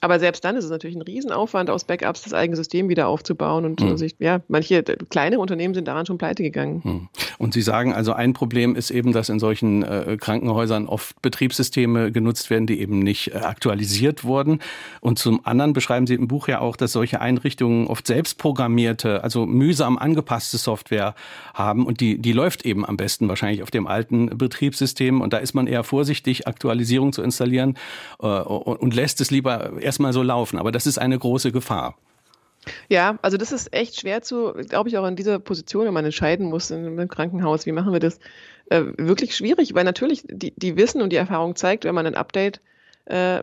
[0.00, 3.66] Aber selbst dann ist es natürlich ein Riesenaufwand, aus Backups das eigene System wieder aufzubauen.
[3.66, 3.90] Und mhm.
[3.90, 6.80] also ich, ja, manche kleine Unternehmen sind daran schon pleite gegangen.
[6.82, 7.08] Mhm.
[7.38, 12.12] Und Sie sagen also, ein Problem ist eben, dass in solchen äh, Krankenhäusern oft Betriebssysteme
[12.12, 14.60] genutzt werden, die eben nicht äh, aktualisiert wurden.
[15.00, 19.44] Und zum anderen beschreiben Sie im Buch ja auch, dass solche Einrichtungen oft selbstprogrammierte, also
[19.44, 21.14] mühsam angepasste Software
[21.52, 21.84] haben.
[21.84, 25.20] Und die, die läuft eben am besten wahrscheinlich auf dem alten Betriebssystem.
[25.20, 27.76] Und da ist man eher vorsichtig, Aktualisierung zu installieren
[28.22, 30.58] äh, und, und lässt es lieber erstmal so laufen.
[30.58, 31.96] Aber das ist eine große Gefahr.
[32.88, 36.04] Ja, also das ist echt schwer zu, glaube ich, auch in dieser Position, wenn man
[36.04, 38.18] entscheiden muss in einem Krankenhaus, wie machen wir das,
[38.66, 42.14] äh, wirklich schwierig, weil natürlich die, die Wissen und die Erfahrung zeigt, wenn man ein
[42.14, 42.60] Update
[43.06, 43.42] äh,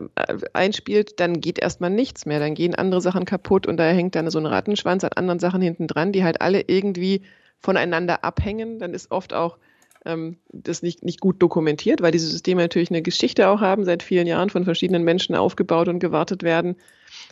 [0.52, 4.30] einspielt, dann geht erstmal nichts mehr, dann gehen andere Sachen kaputt und da hängt dann
[4.30, 7.22] so ein Rattenschwanz an anderen Sachen hinten dran, die halt alle irgendwie
[7.60, 8.78] voneinander abhängen.
[8.78, 9.58] Dann ist oft auch
[10.04, 14.26] das nicht, nicht gut dokumentiert, weil diese Systeme natürlich eine Geschichte auch haben, seit vielen
[14.26, 16.76] Jahren von verschiedenen Menschen aufgebaut und gewartet werden.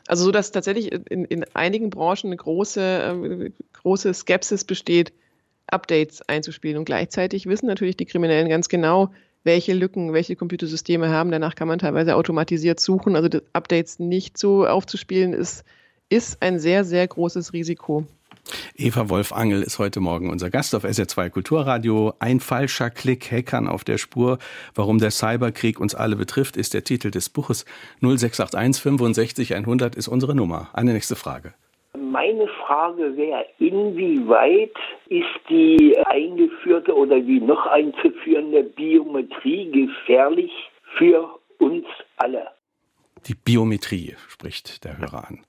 [0.07, 5.13] Also so, dass tatsächlich in, in einigen Branchen eine große, äh, große Skepsis besteht,
[5.69, 6.79] Updates einzuspielen.
[6.79, 9.11] Und gleichzeitig wissen natürlich die Kriminellen ganz genau,
[9.45, 11.31] welche Lücken, welche Computersysteme haben.
[11.31, 13.17] Danach kann man teilweise automatisiert suchen.
[13.17, 15.65] Also Updates nicht so aufzuspielen, ist,
[16.09, 18.07] ist ein sehr, sehr großes Risiko.
[18.77, 22.15] Eva Wolf-Angel ist heute Morgen unser Gast auf SR2 Kulturradio.
[22.19, 24.39] Ein falscher Klick, Hackern auf der Spur.
[24.75, 27.65] Warum der Cyberkrieg uns alle betrifft, ist der Titel des Buches.
[28.01, 30.69] 0681 65 100 ist unsere Nummer.
[30.73, 31.55] Eine nächste Frage.
[31.99, 34.75] Meine Frage wäre, inwieweit
[35.09, 40.51] ist die eingeführte oder die noch einzuführende Biometrie gefährlich
[40.99, 41.29] für
[41.59, 41.85] uns
[42.17, 42.49] alle?
[43.27, 45.45] Die Biometrie spricht der Hörer an.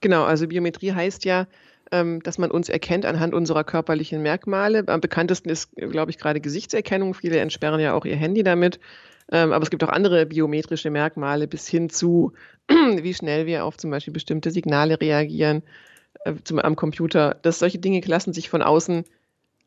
[0.00, 1.46] Genau, also Biometrie heißt ja,
[1.92, 4.84] dass man uns erkennt anhand unserer körperlichen Merkmale.
[4.86, 7.14] Am bekanntesten ist, glaube ich, gerade Gesichtserkennung.
[7.14, 8.80] Viele entsperren ja auch ihr Handy damit.
[9.30, 12.32] Ähm, aber es gibt auch andere biometrische Merkmale bis hin zu,
[12.68, 15.62] wie schnell wir auf zum Beispiel bestimmte Signale reagieren
[16.24, 17.36] äh, zum, am Computer.
[17.42, 19.04] Dass solche Dinge lassen sich von außen,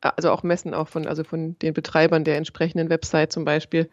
[0.01, 3.89] also auch messen, auch von, also von den Betreibern der entsprechenden Website zum Beispiel.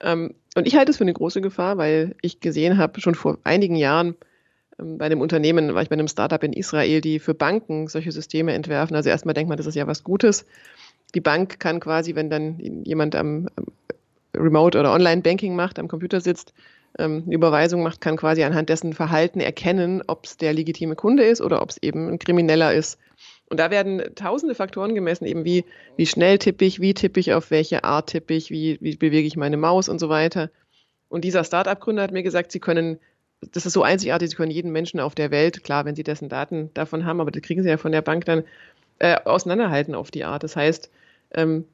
[0.00, 3.38] Ähm, und ich halte es für eine große Gefahr, weil ich gesehen habe, schon vor
[3.44, 4.16] einigen Jahren, ähm,
[4.78, 8.52] bei einem Unternehmen, war ich bei einem Startup in Israel, die für Banken solche Systeme
[8.52, 8.96] entwerfen.
[8.96, 10.46] Also erstmal denkt man, das ist ja was Gutes.
[11.14, 13.48] Die Bank kann quasi, wenn dann jemand am,
[14.36, 16.52] Remote- oder Online-Banking macht, am Computer sitzt,
[16.98, 21.24] ähm, eine Überweisung macht, kann quasi anhand dessen Verhalten erkennen, ob es der legitime Kunde
[21.24, 22.98] ist oder ob es eben ein Krimineller ist.
[23.48, 25.64] Und da werden tausende Faktoren gemessen, eben wie,
[25.96, 29.26] wie schnell tippe ich, wie tippe ich, auf welche Art tippe ich, wie, wie bewege
[29.26, 30.50] ich meine Maus und so weiter.
[31.08, 32.98] Und dieser Startup-Gründer hat mir gesagt, sie können
[33.52, 36.28] das ist so einzigartig, Sie können jeden Menschen auf der Welt, klar, wenn Sie dessen
[36.28, 38.44] Daten davon haben, aber das kriegen Sie ja von der Bank dann
[38.98, 40.42] äh, auseinanderhalten auf die Art.
[40.42, 40.90] Das heißt,
[41.32, 41.64] ähm,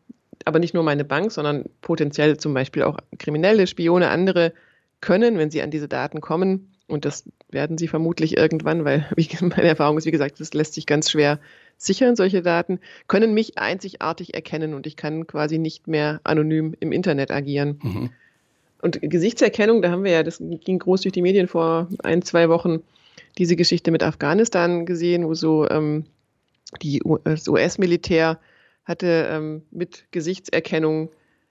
[0.45, 4.53] aber nicht nur meine Bank, sondern potenziell zum Beispiel auch Kriminelle, Spione, andere
[5.01, 9.07] können, wenn sie an diese Daten kommen, und das werden sie vermutlich irgendwann, weil
[9.41, 11.39] meine Erfahrung ist, wie gesagt, das lässt sich ganz schwer
[11.77, 16.93] sichern, solche Daten, können mich einzigartig erkennen und ich kann quasi nicht mehr anonym im
[16.93, 17.79] Internet agieren.
[17.83, 18.11] Mhm.
[18.83, 22.49] Und Gesichtserkennung, da haben wir ja, das ging groß durch die Medien vor ein, zwei
[22.49, 22.83] Wochen,
[23.38, 26.05] diese Geschichte mit Afghanistan gesehen, wo so ähm,
[26.83, 28.38] die, das US-Militär
[28.85, 31.11] hatte ähm, mit Gesichtserkennung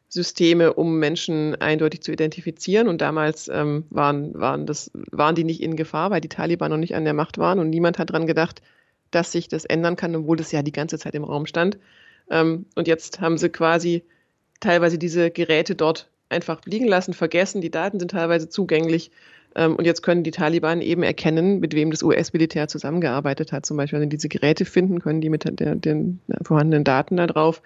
[0.10, 2.88] Systeme, um Menschen eindeutig zu identifizieren.
[2.88, 6.78] Und damals ähm, waren, waren, das, waren die nicht in Gefahr, weil die Taliban noch
[6.78, 7.60] nicht an der Macht waren.
[7.60, 8.62] Und niemand hat daran gedacht,
[9.12, 11.78] dass sich das ändern kann, obwohl das ja die ganze Zeit im Raum stand.
[12.30, 14.04] Ähm, und jetzt haben sie quasi
[14.60, 17.62] teilweise diese Geräte dort einfach liegen lassen, vergessen.
[17.62, 19.12] Die Daten sind teilweise zugänglich.
[19.56, 23.66] Ähm, und jetzt können die Taliban eben erkennen, mit wem das US-Militär zusammengearbeitet hat.
[23.66, 27.28] Zum Beispiel, wenn sie diese Geräte finden, können die mit der, den vorhandenen Daten da
[27.28, 27.62] drauf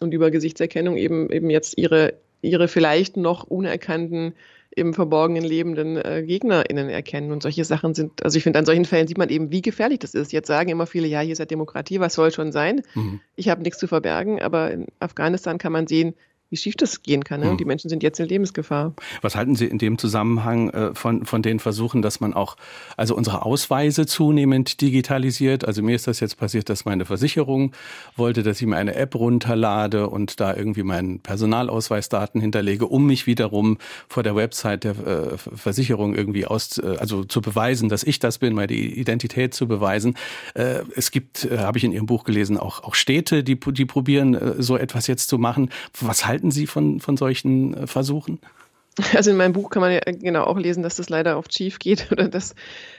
[0.00, 4.34] und über Gesichtserkennung eben, eben jetzt ihre, ihre vielleicht noch unerkannten
[4.70, 7.32] im Verborgenen lebenden äh, GegnerInnen erkennen.
[7.32, 9.98] Und solche Sachen sind, also ich finde, an solchen Fällen sieht man eben, wie gefährlich
[9.98, 10.32] das ist.
[10.32, 12.82] Jetzt sagen immer viele, ja, hier ist ja Demokratie, was soll schon sein?
[12.94, 13.20] Mhm.
[13.34, 16.14] Ich habe nichts zu verbergen, aber in Afghanistan kann man sehen,
[16.50, 17.40] wie schief das gehen kann.
[17.40, 17.50] Ne?
[17.50, 17.58] Hm.
[17.58, 18.94] Die Menschen sind jetzt in Lebensgefahr.
[19.20, 22.56] Was halten Sie in dem Zusammenhang äh, von, von den Versuchen, dass man auch
[22.96, 25.66] also unsere Ausweise zunehmend digitalisiert?
[25.66, 27.72] Also mir ist das jetzt passiert, dass meine Versicherung
[28.16, 33.26] wollte, dass ich mir eine App runterlade und da irgendwie meinen Personalausweisdaten hinterlege, um mich
[33.26, 38.18] wiederum vor der Website der äh, Versicherung irgendwie aus, äh, also zu beweisen, dass ich
[38.20, 40.16] das bin, meine Identität zu beweisen.
[40.54, 43.84] Äh, es gibt, äh, habe ich in Ihrem Buch gelesen, auch, auch Städte, die, die
[43.84, 45.70] probieren, äh, so etwas jetzt zu machen.
[46.00, 48.38] Was halten halten Sie von, von solchen äh, Versuchen?
[49.14, 51.78] Also in meinem Buch kann man ja genau auch lesen, dass das leider oft schief
[51.80, 52.54] geht oder dass,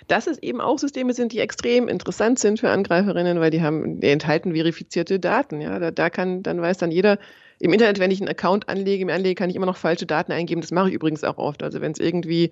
[0.07, 4.01] dass es eben auch Systeme sind, die extrem interessant sind für Angreiferinnen, weil die haben,
[4.01, 5.61] die enthalten verifizierte Daten.
[5.61, 7.17] Ja, da, da kann, dann weiß dann jeder,
[7.59, 10.31] im Internet, wenn ich einen Account anlege, mir anlege, kann ich immer noch falsche Daten
[10.33, 10.61] eingeben.
[10.61, 11.63] Das mache ich übrigens auch oft.
[11.63, 12.51] Also wenn es irgendwie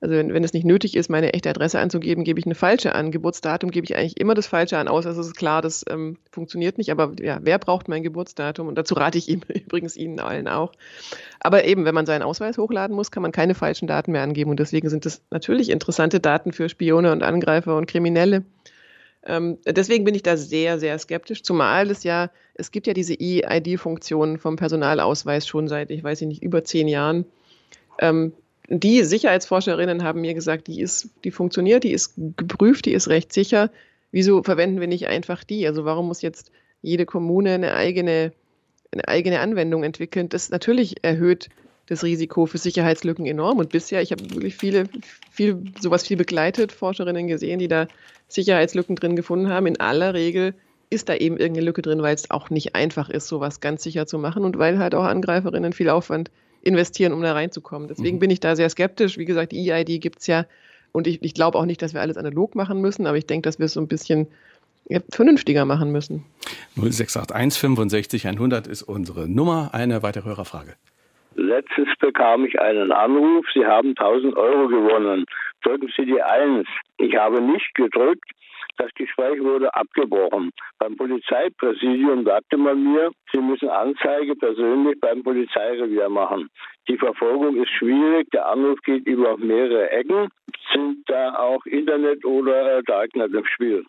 [0.00, 2.94] also wenn, wenn es nicht nötig ist, meine echte Adresse anzugeben, gebe ich eine falsche
[2.94, 3.10] an.
[3.10, 6.78] Geburtsdatum gebe ich eigentlich immer das Falsche an, außer es ist klar, das ähm, funktioniert
[6.78, 6.90] nicht.
[6.92, 8.68] Aber ja, wer braucht mein Geburtsdatum?
[8.68, 10.72] Und dazu rate ich ihm, übrigens Ihnen allen auch.
[11.40, 14.50] Aber eben, wenn man seinen Ausweis hochladen muss, kann man keine falschen Daten mehr angeben.
[14.50, 18.44] Und deswegen sind das natürlich interessante Daten für Spione und Angreifer und Kriminelle.
[19.26, 23.14] Ähm, deswegen bin ich da sehr, sehr skeptisch, zumal es ja, es gibt ja diese
[23.14, 27.24] E-ID-Funktion vom Personalausweis schon seit, ich weiß nicht, über zehn Jahren.
[27.98, 28.32] Ähm,
[28.68, 33.32] die Sicherheitsforscherinnen haben mir gesagt, die ist, die funktioniert, die ist geprüft, die ist recht
[33.32, 33.70] sicher.
[34.12, 35.66] Wieso verwenden wir nicht einfach die?
[35.66, 36.52] Also warum muss jetzt
[36.82, 38.32] jede Kommune eine eigene,
[38.92, 40.28] eine eigene Anwendung entwickeln?
[40.28, 41.48] Das natürlich erhöht
[41.86, 43.58] das Risiko für Sicherheitslücken enorm.
[43.58, 44.84] Und bisher, ich habe wirklich viele,
[45.30, 47.88] viel, sowas viel begleitet, Forscherinnen gesehen, die da
[48.28, 49.66] Sicherheitslücken drin gefunden haben.
[49.66, 50.54] In aller Regel
[50.90, 54.06] ist da eben irgendeine Lücke drin, weil es auch nicht einfach ist, sowas ganz sicher
[54.06, 56.30] zu machen und weil halt auch Angreiferinnen viel Aufwand
[56.62, 57.88] investieren, um da reinzukommen.
[57.88, 58.20] Deswegen mhm.
[58.20, 59.18] bin ich da sehr skeptisch.
[59.18, 60.44] Wie gesagt, die EID gibt es ja
[60.92, 63.46] und ich, ich glaube auch nicht, dass wir alles analog machen müssen, aber ich denke,
[63.48, 64.28] dass wir es so ein bisschen
[64.88, 66.24] ja, vernünftiger machen müssen.
[66.76, 69.70] 0681 65 100 ist unsere Nummer.
[69.72, 70.74] Eine weitere Hörerfrage.
[71.34, 75.24] Letztens bekam ich einen Anruf, Sie haben 1000 Euro gewonnen.
[75.62, 76.66] Drücken Sie die 1.
[76.96, 78.28] Ich habe nicht gedrückt.
[78.78, 80.52] Das Gespräch wurde abgebrochen.
[80.78, 86.48] Beim Polizeipräsidium sagte man mir, Sie müssen Anzeige persönlich beim Polizeirevier machen.
[86.88, 90.28] Die Verfolgung ist schwierig, der Anruf geht über mehrere Ecken.
[90.72, 93.84] Sind da auch Internet oder Darknet im Spiel?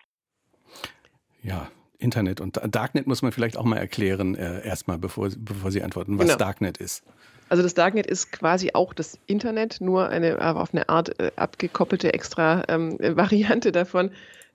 [1.43, 1.67] Ja,
[1.99, 6.17] Internet und Darknet muss man vielleicht auch mal erklären, äh, erstmal, bevor, bevor Sie antworten,
[6.17, 6.37] was genau.
[6.37, 7.05] Darknet ist.
[7.49, 12.13] Also das Darknet ist quasi auch das Internet, nur eine auf eine Art äh, abgekoppelte
[12.13, 14.11] extra ähm, Variante davon.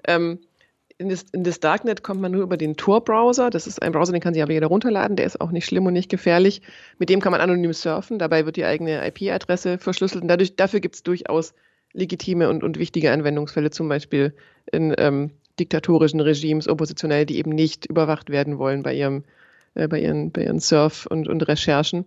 [0.07, 0.39] Ähm,
[0.97, 3.51] in, das, in das, Darknet kommt man nur über den Tor-Browser.
[3.51, 5.17] Das ist ein Browser, den kann sich aber jeder runterladen.
[5.17, 6.63] Der ist auch nicht schlimm und nicht gefährlich.
[6.99, 8.19] Mit dem kann man anonym surfen.
[8.19, 10.23] Dabei wird die eigene IP-Adresse verschlüsselt.
[10.23, 11.55] Und dadurch, dafür gibt es durchaus
[11.93, 14.35] legitime und, und wichtige Anwendungsfälle, zum Beispiel
[14.71, 19.25] in ähm, diktatorischen Regimes, Oppositionelle, die eben nicht überwacht werden wollen bei, ihrem,
[19.75, 22.05] äh, bei, ihren, bei ihren Surf- und, und Recherchen.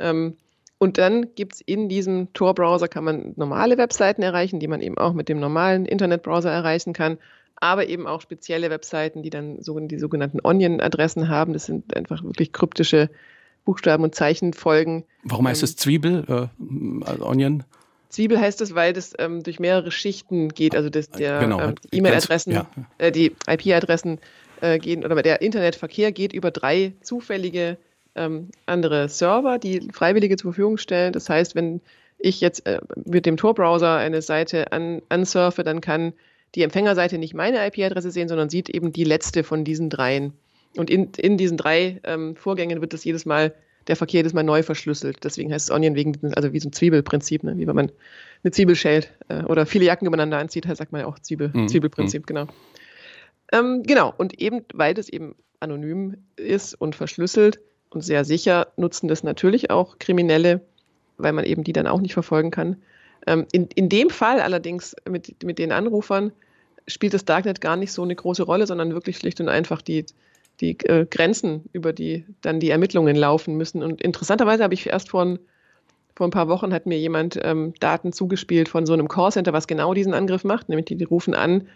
[0.00, 0.36] Ähm,
[0.78, 4.96] und dann gibt es in diesem Tor-Browser, kann man normale Webseiten erreichen, die man eben
[4.96, 7.18] auch mit dem normalen Internetbrowser erreichen kann,
[7.56, 11.52] aber eben auch spezielle Webseiten, die dann die sogenannten Onion-Adressen haben.
[11.52, 13.10] Das sind einfach wirklich kryptische
[13.64, 15.04] Buchstaben und Zeichenfolgen.
[15.24, 17.64] Warum heißt ähm, es Zwiebel, äh, also Onion?
[18.08, 21.74] Zwiebel heißt es, weil das ähm, durch mehrere Schichten geht, also das, der genau, ähm,
[21.90, 22.66] E-Mail-Adressen, ja.
[22.98, 24.20] äh, die IP-Adressen
[24.60, 27.76] äh, gehen, oder der Internetverkehr geht über drei zufällige
[28.18, 31.12] ähm, andere Server, die Freiwillige zur Verfügung stellen.
[31.12, 31.80] Das heißt, wenn
[32.18, 36.12] ich jetzt äh, mit dem Tor-Browser eine Seite an, ansurfe, dann kann
[36.54, 40.32] die Empfängerseite nicht meine IP-Adresse sehen, sondern sieht eben die letzte von diesen dreien.
[40.76, 43.54] Und in, in diesen drei ähm, Vorgängen wird das jedes Mal
[43.86, 45.24] der Verkehr jedes Mal neu verschlüsselt.
[45.24, 47.56] Deswegen heißt es Onion wegen, also wie so ein Zwiebelprinzip, ne?
[47.56, 47.90] wie wenn man
[48.44, 51.68] eine Zwiebel schält äh, oder viele Jacken übereinander anzieht, sagt man ja auch Zwiebel, mhm.
[51.68, 52.26] Zwiebelprinzip, mhm.
[52.26, 52.46] genau.
[53.50, 59.08] Ähm, genau, und eben, weil das eben anonym ist und verschlüsselt und sehr sicher, nutzen
[59.08, 60.60] das natürlich auch Kriminelle,
[61.16, 62.76] weil man eben die dann auch nicht verfolgen kann.
[63.26, 66.32] Ähm, in, in dem Fall allerdings mit, mit den Anrufern
[66.86, 70.06] spielt das Darknet gar nicht so eine große Rolle, sondern wirklich schlicht und einfach die,
[70.60, 73.82] die äh, Grenzen, über die dann die Ermittlungen laufen müssen.
[73.82, 75.38] Und interessanterweise habe ich erst vor ein,
[76.14, 79.66] vor ein paar Wochen hat mir jemand ähm, Daten zugespielt von so einem Callcenter, was
[79.66, 81.68] genau diesen Angriff macht, nämlich die, die rufen an,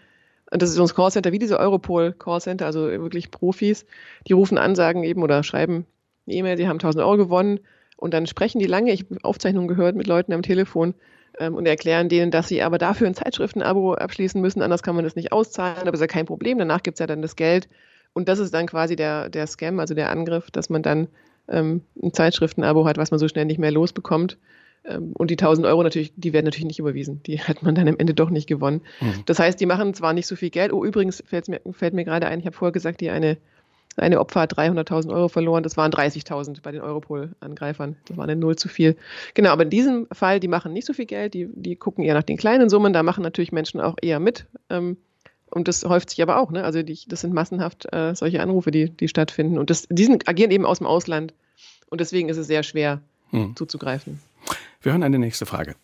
[0.51, 3.85] und das ist so ein Callcenter wie diese Europol Callcenter, also wirklich Profis,
[4.27, 5.87] die rufen an, sagen eben oder schreiben
[6.25, 7.59] eine E-Mail, sie haben 1000 Euro gewonnen
[7.97, 10.93] und dann sprechen die lange, ich habe Aufzeichnungen gehört mit Leuten am Telefon
[11.39, 15.03] ähm, und erklären denen, dass sie aber dafür ein Zeitschriftenabo abschließen müssen, anders kann man
[15.03, 17.67] das nicht auszahlen, aber ist ja kein Problem, danach gibt es ja dann das Geld
[18.13, 21.07] und das ist dann quasi der, der Scam, also der Angriff, dass man dann
[21.47, 24.37] ähm, ein Zeitschriftenabo hat, was man so schnell nicht mehr losbekommt.
[24.85, 27.21] Ähm, und die 1000 Euro natürlich, die werden natürlich nicht überwiesen.
[27.23, 28.81] Die hat man dann am Ende doch nicht gewonnen.
[29.01, 29.23] Mhm.
[29.25, 30.71] Das heißt, die machen zwar nicht so viel Geld.
[30.73, 33.37] Oh, übrigens fällt mir, fällt mir gerade ein, ich habe vorher gesagt, die eine,
[33.97, 35.63] eine Opfer hat 300.000 Euro verloren.
[35.63, 37.95] Das waren 30.000 bei den Europol-Angreifern.
[38.05, 38.95] Das war eine Null zu viel.
[39.33, 41.33] Genau, aber in diesem Fall, die machen nicht so viel Geld.
[41.33, 42.93] Die, die gucken eher nach den kleinen Summen.
[42.93, 44.45] Da machen natürlich Menschen auch eher mit.
[44.69, 44.97] Ähm,
[45.49, 46.63] und das häuft sich aber auch, ne?
[46.63, 49.59] Also die, das sind massenhaft äh, solche Anrufe, die, die stattfinden.
[49.59, 51.33] Und das, die sind, agieren eben aus dem Ausland.
[51.89, 53.55] Und deswegen ist es sehr schwer hm.
[53.55, 54.19] zuzugreifen.
[54.81, 55.75] Wir hören eine nächste Frage.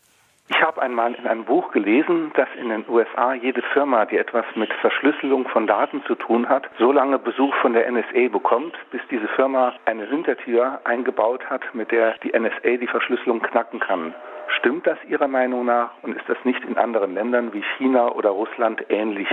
[0.51, 4.45] Ich habe einmal in einem Buch gelesen, dass in den USA jede Firma, die etwas
[4.55, 9.01] mit Verschlüsselung von Daten zu tun hat, so lange Besuch von der NSA bekommt, bis
[9.11, 14.15] diese Firma eine Hintertür eingebaut hat, mit der die NSA die Verschlüsselung knacken kann.
[14.57, 18.31] Stimmt das Ihrer Meinung nach und ist das nicht in anderen Ländern wie China oder
[18.31, 19.29] Russland ähnlich?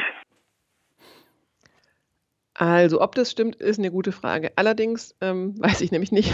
[2.53, 4.53] Also, ob das stimmt, ist eine gute Frage.
[4.57, 6.31] Allerdings, ähm, weiß ich nämlich nicht.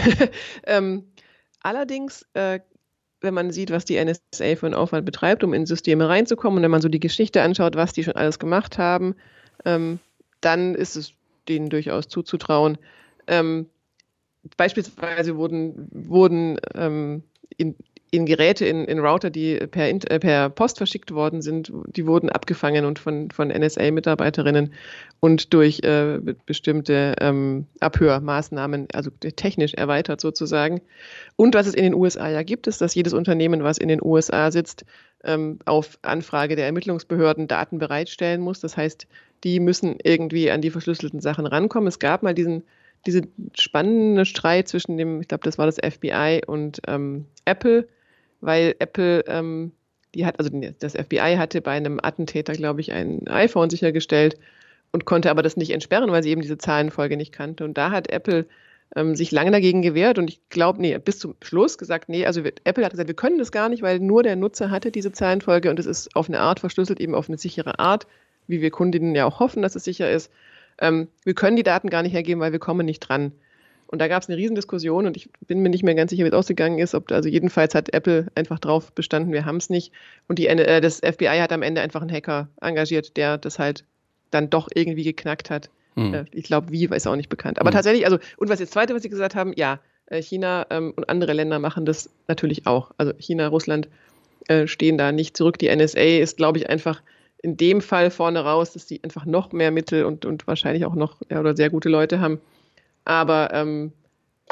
[0.67, 1.13] ähm,
[1.61, 2.59] allerdings, äh,
[3.23, 6.63] wenn man sieht, was die NSA für einen Aufwand betreibt, um in Systeme reinzukommen, und
[6.63, 9.15] wenn man so die Geschichte anschaut, was die schon alles gemacht haben,
[9.65, 9.99] ähm,
[10.41, 11.13] dann ist es
[11.47, 12.77] denen durchaus zuzutrauen.
[13.27, 13.67] Ähm,
[14.57, 17.23] beispielsweise wurden, wurden ähm,
[17.57, 17.75] in,
[18.13, 22.29] in Geräte, in, in Router, die per, äh, per Post verschickt worden sind, die wurden
[22.29, 24.71] abgefangen und von, von NSA-Mitarbeiterinnen
[25.19, 30.81] und durch äh, bestimmte ähm, Abhörmaßnahmen, also technisch erweitert sozusagen.
[31.37, 33.99] Und was es in den USA ja gibt, ist, dass jedes Unternehmen, was in den
[34.03, 34.85] USA sitzt,
[35.23, 38.59] ähm, auf Anfrage der Ermittlungsbehörden Daten bereitstellen muss.
[38.59, 39.07] Das heißt,
[39.43, 41.87] die müssen irgendwie an die verschlüsselten Sachen rankommen.
[41.87, 42.63] Es gab mal diesen
[43.05, 43.23] diese
[43.53, 47.87] spannende Streit zwischen dem, ich glaube, das war das FBI und ähm, Apple,
[48.43, 49.71] weil Apple, ähm,
[50.13, 54.37] die hat, also das FBI hatte bei einem Attentäter, glaube ich, ein iPhone sichergestellt
[54.91, 57.63] und konnte aber das nicht entsperren, weil sie eben diese Zahlenfolge nicht kannte.
[57.63, 58.45] Und da hat Apple
[58.95, 62.43] ähm, sich lange dagegen gewehrt und ich glaube, nee, bis zum Schluss gesagt, nee, also
[62.43, 65.11] wir, Apple hat gesagt, wir können das gar nicht, weil nur der Nutzer hatte diese
[65.11, 68.05] Zahlenfolge und es ist auf eine Art verschlüsselt, eben auf eine sichere Art,
[68.47, 70.31] wie wir Kundinnen ja auch hoffen, dass es sicher ist.
[70.79, 73.31] Ähm, wir können die Daten gar nicht hergeben, weil wir kommen nicht dran.
[73.93, 76.29] Und da gab es eine Riesendiskussion und ich bin mir nicht mehr ganz sicher, wie
[76.29, 76.95] es ausgegangen ist.
[76.95, 79.93] Ob, also jedenfalls hat Apple einfach drauf bestanden, wir haben es nicht.
[80.27, 83.83] Und die, äh, das FBI hat am Ende einfach einen Hacker engagiert, der das halt
[84.31, 85.69] dann doch irgendwie geknackt hat.
[85.93, 86.25] Mhm.
[86.31, 87.59] Ich glaube, wie, ist auch nicht bekannt.
[87.59, 87.75] Aber mhm.
[87.75, 91.07] tatsächlich, also, und was jetzt zweite, was Sie gesagt haben, ja, äh, China ähm, und
[91.07, 92.89] andere Länder machen das natürlich auch.
[92.97, 93.89] Also China, Russland
[94.47, 95.59] äh, stehen da nicht zurück.
[95.59, 97.03] Die NSA ist, glaube ich, einfach
[97.43, 100.95] in dem Fall vorne raus, dass die einfach noch mehr Mittel und, und wahrscheinlich auch
[100.95, 102.41] noch ja, oder sehr gute Leute haben.
[103.05, 103.93] Aber ähm,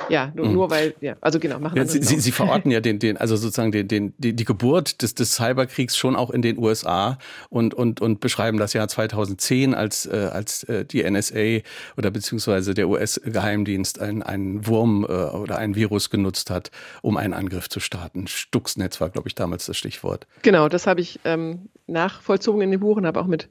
[0.09, 0.53] ja, nur, mhm.
[0.53, 3.35] nur weil, ja, also genau, machen ja, Sie, Sie, Sie verorten ja den, den, also
[3.35, 7.17] sozusagen den, den, die, die Geburt des, des Cyberkriegs schon auch in den USA
[7.49, 11.59] und, und, und beschreiben das Jahr 2010, als, äh, als äh, die NSA
[11.97, 17.33] oder beziehungsweise der US-Geheimdienst einen, einen Wurm äh, oder ein Virus genutzt hat, um einen
[17.33, 18.27] Angriff zu starten.
[18.27, 20.25] Stuxnetz war, glaube ich, damals das Stichwort.
[20.41, 23.49] Genau, das habe ich ähm, nachvollzogen in dem Buch und habe auch mit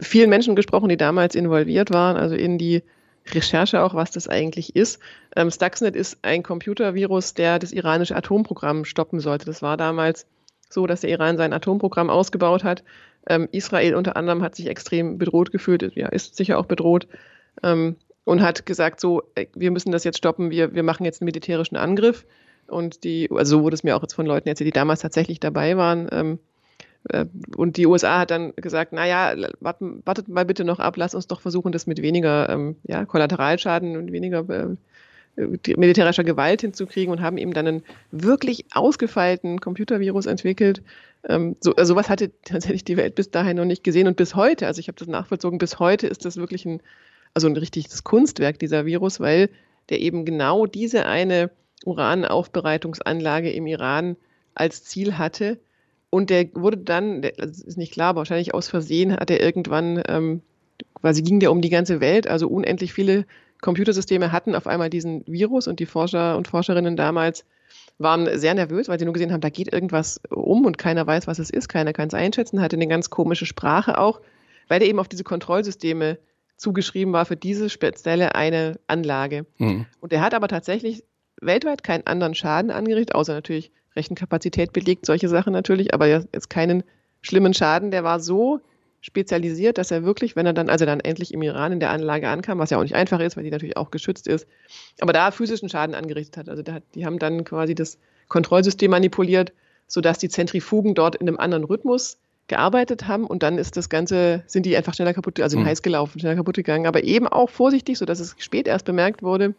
[0.00, 2.82] vielen Menschen gesprochen, die damals involviert waren, also in die
[3.26, 5.00] Recherche auch, was das eigentlich ist.
[5.36, 9.46] Ähm, Stuxnet ist ein Computervirus, der das iranische Atomprogramm stoppen sollte.
[9.46, 10.26] Das war damals
[10.68, 12.82] so, dass der Iran sein Atomprogramm ausgebaut hat.
[13.28, 17.06] Ähm, Israel unter anderem hat sich extrem bedroht gefühlt, ja, ist sicher auch bedroht
[17.62, 19.22] ähm, und hat gesagt, so,
[19.54, 22.24] wir müssen das jetzt stoppen, wir, wir machen jetzt einen militärischen Angriff.
[22.66, 25.40] Und die, also so wurde es mir auch jetzt von Leuten erzählt, die damals tatsächlich
[25.40, 26.49] dabei waren, ähm, äh,
[27.56, 31.40] und die USA hat dann gesagt, naja, wartet mal bitte noch ab, lass uns doch
[31.40, 34.76] versuchen, das mit weniger ähm, ja, Kollateralschaden und weniger äh,
[35.36, 40.82] militärischer Gewalt hinzukriegen und haben eben dann einen wirklich ausgefeilten Computervirus entwickelt.
[41.26, 44.34] Ähm, so, also sowas hatte tatsächlich die Welt bis dahin noch nicht gesehen und bis
[44.34, 46.82] heute, also ich habe das nachvollzogen, bis heute ist das wirklich ein,
[47.32, 49.48] also ein richtiges Kunstwerk, dieser Virus, weil
[49.88, 51.50] der eben genau diese eine
[51.86, 54.16] Uranaufbereitungsanlage im Iran
[54.54, 55.58] als Ziel hatte
[56.10, 60.02] und der wurde dann, das ist nicht klar, aber wahrscheinlich aus Versehen hat er irgendwann,
[60.08, 60.42] ähm,
[60.94, 63.26] quasi ging der um die ganze Welt, also unendlich viele
[63.60, 67.44] Computersysteme hatten auf einmal diesen Virus und die Forscher und Forscherinnen damals
[67.98, 71.26] waren sehr nervös, weil sie nur gesehen haben, da geht irgendwas um und keiner weiß,
[71.26, 74.20] was es ist, keiner kann es einschätzen, hatte eine ganz komische Sprache auch,
[74.68, 76.18] weil er eben auf diese Kontrollsysteme
[76.56, 79.46] zugeschrieben war für diese spezielle eine Anlage.
[79.58, 79.86] Mhm.
[80.00, 81.04] Und er hat aber tatsächlich
[81.40, 86.82] weltweit keinen anderen Schaden angerichtet, außer natürlich Rechenkapazität belegt, solche Sachen natürlich, aber jetzt keinen
[87.22, 87.90] schlimmen Schaden.
[87.90, 88.60] Der war so
[89.00, 92.28] spezialisiert, dass er wirklich, wenn er dann, also dann endlich im Iran in der Anlage
[92.28, 94.46] ankam, was ja auch nicht einfach ist, weil die natürlich auch geschützt ist,
[95.00, 96.48] aber da physischen Schaden angerichtet hat.
[96.48, 97.98] Also hat, die haben dann quasi das
[98.28, 99.52] Kontrollsystem manipuliert,
[99.86, 104.42] sodass die Zentrifugen dort in einem anderen Rhythmus gearbeitet haben und dann ist das Ganze,
[104.46, 105.64] sind die einfach schneller kaputt, also mhm.
[105.66, 109.54] heiß gelaufen, schneller kaputt gegangen, aber eben auch vorsichtig, sodass es spät erst bemerkt wurde,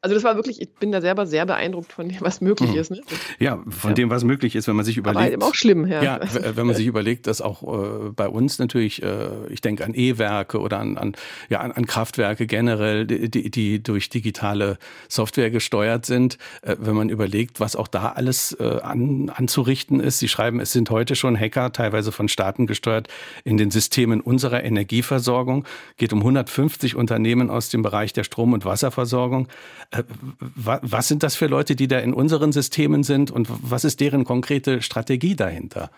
[0.00, 2.78] also das war wirklich, ich bin da selber sehr beeindruckt von dem, was möglich mhm.
[2.78, 2.90] ist.
[2.92, 3.00] Ne?
[3.40, 3.94] Ja, von ja.
[3.94, 5.20] dem, was möglich ist, wenn man sich überlegt.
[5.20, 6.02] Aber eben auch schlimm, ja.
[6.02, 6.20] Ja,
[6.54, 10.60] wenn man sich überlegt, dass auch äh, bei uns natürlich, äh, ich denke an E-Werke
[10.60, 11.16] oder an, an,
[11.48, 17.08] ja, an, an Kraftwerke generell, die, die durch digitale Software gesteuert sind, äh, wenn man
[17.08, 20.20] überlegt, was auch da alles äh, an, anzurichten ist.
[20.20, 23.08] Sie schreiben, es sind heute schon Hacker, teilweise von Staaten gesteuert,
[23.42, 25.64] in den Systemen unserer Energieversorgung.
[25.96, 29.48] Geht um 150 Unternehmen aus dem Bereich der Strom- und Wasserversorgung.
[29.90, 30.02] Äh,
[30.38, 34.24] was sind das für Leute, die da in unseren Systemen sind und was ist deren
[34.24, 35.90] konkrete Strategie dahinter?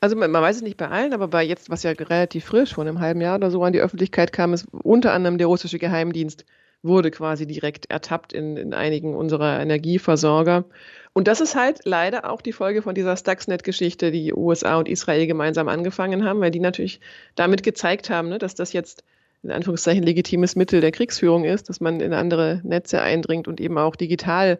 [0.00, 2.84] Also man, weiß es nicht bei allen, aber bei jetzt, was ja relativ frisch, vor
[2.84, 6.44] einem halben Jahr oder so an die Öffentlichkeit kam, ist unter anderem der russische Geheimdienst
[6.82, 10.64] wurde quasi direkt ertappt in, in einigen unserer Energieversorger.
[11.12, 15.26] Und das ist halt leider auch die Folge von dieser Stuxnet-Geschichte, die USA und Israel
[15.26, 17.00] gemeinsam angefangen haben, weil die natürlich
[17.34, 19.02] damit gezeigt haben, ne, dass das jetzt
[19.46, 23.78] in Anführungszeichen legitimes Mittel der Kriegsführung ist, dass man in andere Netze eindringt und eben
[23.78, 24.58] auch digital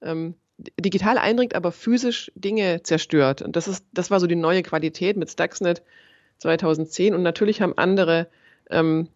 [0.00, 0.34] ähm,
[0.78, 3.42] digital eindringt, aber physisch Dinge zerstört.
[3.42, 5.82] Und das ist, das war so die neue Qualität mit Stuxnet
[6.38, 7.14] 2010.
[7.14, 8.28] Und natürlich haben andere,
[8.70, 9.08] ähm,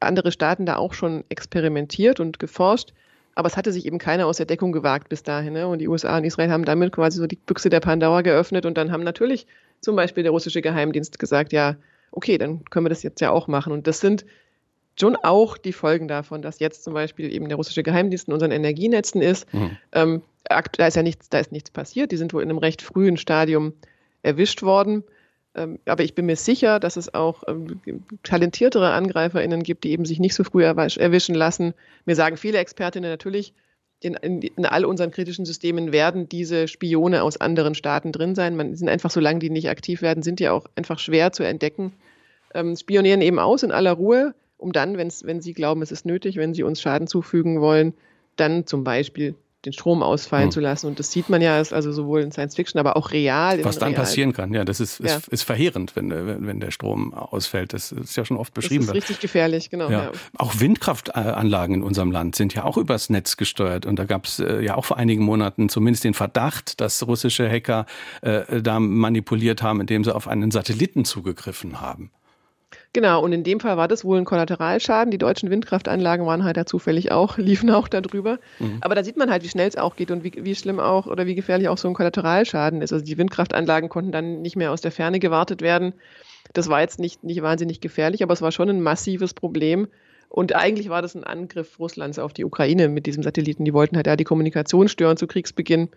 [0.00, 2.92] andere Staaten da auch schon experimentiert und geforscht.
[3.34, 5.54] Aber es hatte sich eben keiner aus der Deckung gewagt bis dahin.
[5.54, 5.66] Ne?
[5.66, 8.66] Und die USA und Israel haben damit quasi so die Büchse der Pandora geöffnet.
[8.66, 9.46] Und dann haben natürlich
[9.80, 11.76] zum Beispiel der russische Geheimdienst gesagt, ja,
[12.12, 13.72] okay, dann können wir das jetzt ja auch machen.
[13.72, 14.24] Und das sind
[14.98, 18.52] schon auch die Folgen davon, dass jetzt zum Beispiel eben der russische Geheimdienst in unseren
[18.52, 19.52] Energienetzen ist.
[19.52, 19.76] Mhm.
[19.92, 22.12] Ähm, da ist ja nichts, da ist nichts passiert.
[22.12, 23.72] Die sind wohl in einem recht frühen Stadium
[24.22, 25.04] erwischt worden.
[25.54, 27.80] Ähm, aber ich bin mir sicher, dass es auch ähm,
[28.22, 31.74] talentiertere AngreiferInnen gibt, die eben sich nicht so früh erwischen lassen.
[32.04, 33.54] Mir sagen viele Expertinnen natürlich,
[34.00, 38.56] in, in, in, all unseren kritischen Systemen werden diese Spione aus anderen Staaten drin sein.
[38.56, 41.94] Man sind einfach, solange die nicht aktiv werden, sind die auch einfach schwer zu entdecken.
[42.54, 44.34] ähm, spionieren eben aus in aller Ruhe,
[44.64, 47.92] um dann, wenn's, wenn sie glauben, es ist nötig, wenn sie uns Schaden zufügen wollen,
[48.36, 49.34] dann zum Beispiel
[49.64, 50.50] den Strom ausfallen hm.
[50.52, 50.86] zu lassen.
[50.86, 53.62] Und das sieht man ja, also sowohl in Science Fiction, aber auch real.
[53.64, 54.00] Was dann real.
[54.00, 55.16] passieren kann, ja, das ist, ja.
[55.16, 57.72] Ist, ist, verheerend, wenn, wenn der Strom ausfällt.
[57.72, 58.86] Das ist ja schon oft beschrieben.
[58.86, 59.90] Das ist richtig gefährlich, genau.
[59.90, 60.04] Ja.
[60.04, 60.12] Ja.
[60.36, 63.84] Auch Windkraftanlagen in unserem Land sind ja auch übers Netz gesteuert.
[63.86, 67.50] Und da gab es äh, ja auch vor einigen Monaten zumindest den Verdacht, dass russische
[67.50, 67.86] Hacker
[68.22, 72.10] äh, da manipuliert haben, indem sie auf einen Satelliten zugegriffen haben.
[72.94, 75.10] Genau, und in dem Fall war das wohl ein Kollateralschaden.
[75.10, 78.38] Die deutschen Windkraftanlagen waren halt da zufällig auch, liefen auch darüber.
[78.60, 78.78] Mhm.
[78.80, 81.08] Aber da sieht man halt, wie schnell es auch geht und wie, wie schlimm auch
[81.08, 82.92] oder wie gefährlich auch so ein Kollateralschaden ist.
[82.92, 85.92] Also die Windkraftanlagen konnten dann nicht mehr aus der Ferne gewartet werden.
[86.52, 89.88] Das war jetzt nicht, nicht wahnsinnig gefährlich, aber es war schon ein massives Problem.
[90.28, 93.64] Und eigentlich war das ein Angriff Russlands auf die Ukraine mit diesem Satelliten.
[93.64, 95.88] Die wollten halt da die Kommunikation stören zu Kriegsbeginn.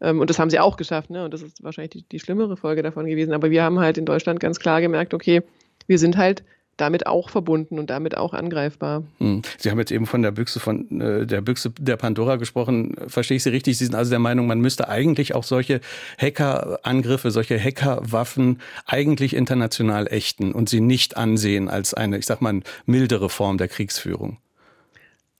[0.00, 1.10] Ähm, und das haben sie auch geschafft.
[1.10, 1.24] Ne?
[1.24, 3.34] Und das ist wahrscheinlich die, die schlimmere Folge davon gewesen.
[3.34, 5.42] Aber wir haben halt in Deutschland ganz klar gemerkt, okay,
[5.86, 6.44] wir sind halt
[6.76, 9.02] damit auch verbunden und damit auch angreifbar.
[9.18, 9.42] Hm.
[9.58, 12.94] Sie haben jetzt eben von der Büchse von äh, der Büchse der Pandora gesprochen.
[13.08, 13.78] Verstehe ich Sie richtig?
[13.78, 15.80] Sie sind also der Meinung, man müsste eigentlich auch solche
[16.18, 22.60] Hackerangriffe, solche Hackerwaffen eigentlich international ächten und sie nicht ansehen als eine, ich sag mal,
[22.84, 24.38] mildere Form der Kriegsführung.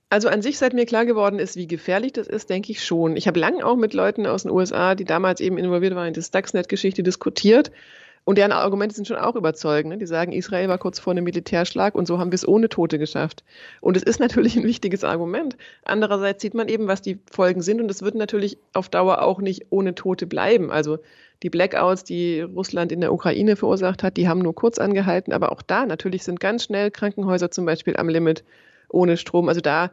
[0.09, 3.17] Also an sich, seit mir klar geworden ist, wie gefährlich das ist, denke ich schon.
[3.17, 6.15] Ich habe lange auch mit Leuten aus den USA, die damals eben involviert waren in
[6.15, 7.73] die Stuxnet-Geschichte, diskutiert.
[8.27, 9.93] Und deren Argumente sind schon auch überzeugend.
[9.93, 9.99] Ne?
[9.99, 12.99] Die sagen, Israel war kurz vor einem Militärschlag und so haben wir es ohne Tote
[12.99, 13.45] geschafft.
[13.81, 15.57] Und es ist natürlich ein wichtiges Argument.
[15.85, 19.41] Andererseits sieht man eben, was die Folgen sind und es wird natürlich auf Dauer auch
[19.41, 20.73] nicht ohne Tote bleiben.
[20.73, 20.99] Also
[21.45, 25.33] die Blackouts, die Russland in der Ukraine verursacht hat, die haben nur kurz angehalten.
[25.33, 28.43] Aber auch da natürlich sind ganz schnell Krankenhäuser zum Beispiel am Limit
[28.89, 29.49] ohne Strom.
[29.49, 29.93] Also da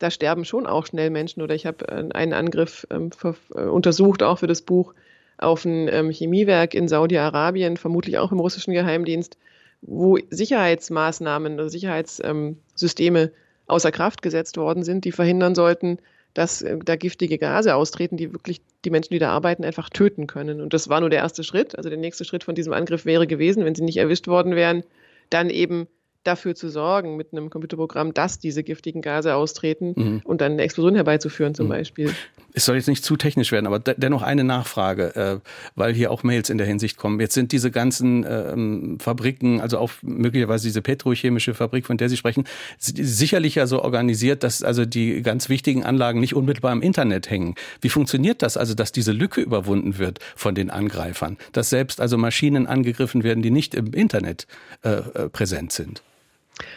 [0.00, 1.42] da sterben schon auch schnell Menschen.
[1.42, 3.10] Oder ich habe äh, einen Angriff ähm,
[3.54, 4.94] äh, untersucht, auch für das Buch,
[5.38, 9.38] auf ein ähm, Chemiewerk in Saudi-Arabien, vermutlich auch im russischen Geheimdienst,
[9.80, 13.30] wo Sicherheitsmaßnahmen oder Sicherheitssysteme ähm,
[13.66, 15.98] außer Kraft gesetzt worden sind, die verhindern sollten,
[16.34, 20.26] dass äh, da giftige Gase austreten, die wirklich die Menschen, die da arbeiten, einfach töten
[20.26, 20.60] können.
[20.60, 21.76] Und das war nur der erste Schritt.
[21.76, 24.84] Also der nächste Schritt von diesem Angriff wäre gewesen, wenn sie nicht erwischt worden wären,
[25.30, 25.86] dann eben
[26.28, 30.22] dafür zu sorgen mit einem Computerprogramm, dass diese giftigen Gase austreten mhm.
[30.24, 31.70] und dann eine Explosion herbeizuführen zum mhm.
[31.70, 32.14] Beispiel.
[32.54, 36.22] Es soll jetzt nicht zu technisch werden, aber dennoch eine Nachfrage, äh, weil hier auch
[36.22, 37.20] Mails in der Hinsicht kommen.
[37.20, 42.16] Jetzt sind diese ganzen ähm, Fabriken, also auch möglicherweise diese petrochemische Fabrik, von der Sie
[42.16, 42.44] sprechen,
[42.78, 47.54] sicherlich ja so organisiert, dass also die ganz wichtigen Anlagen nicht unmittelbar im Internet hängen.
[47.80, 51.36] Wie funktioniert das also, dass diese Lücke überwunden wird von den Angreifern?
[51.52, 54.46] Dass selbst also Maschinen angegriffen werden, die nicht im Internet
[54.82, 56.02] äh, äh präsent sind?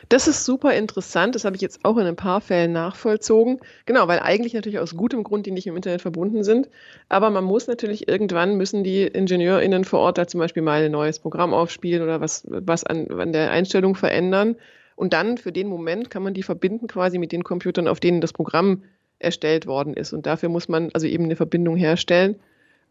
[0.09, 1.35] Das ist super interessant.
[1.35, 3.59] Das habe ich jetzt auch in ein paar Fällen nachvollzogen.
[3.85, 6.69] Genau, weil eigentlich natürlich aus gutem Grund die nicht im Internet verbunden sind.
[7.09, 10.91] Aber man muss natürlich irgendwann müssen die IngenieurInnen vor Ort da zum Beispiel mal ein
[10.91, 14.55] neues Programm aufspielen oder was, was an, an der Einstellung verändern.
[14.95, 18.21] Und dann für den Moment kann man die verbinden quasi mit den Computern, auf denen
[18.21, 18.83] das Programm
[19.19, 20.13] erstellt worden ist.
[20.13, 22.35] Und dafür muss man also eben eine Verbindung herstellen.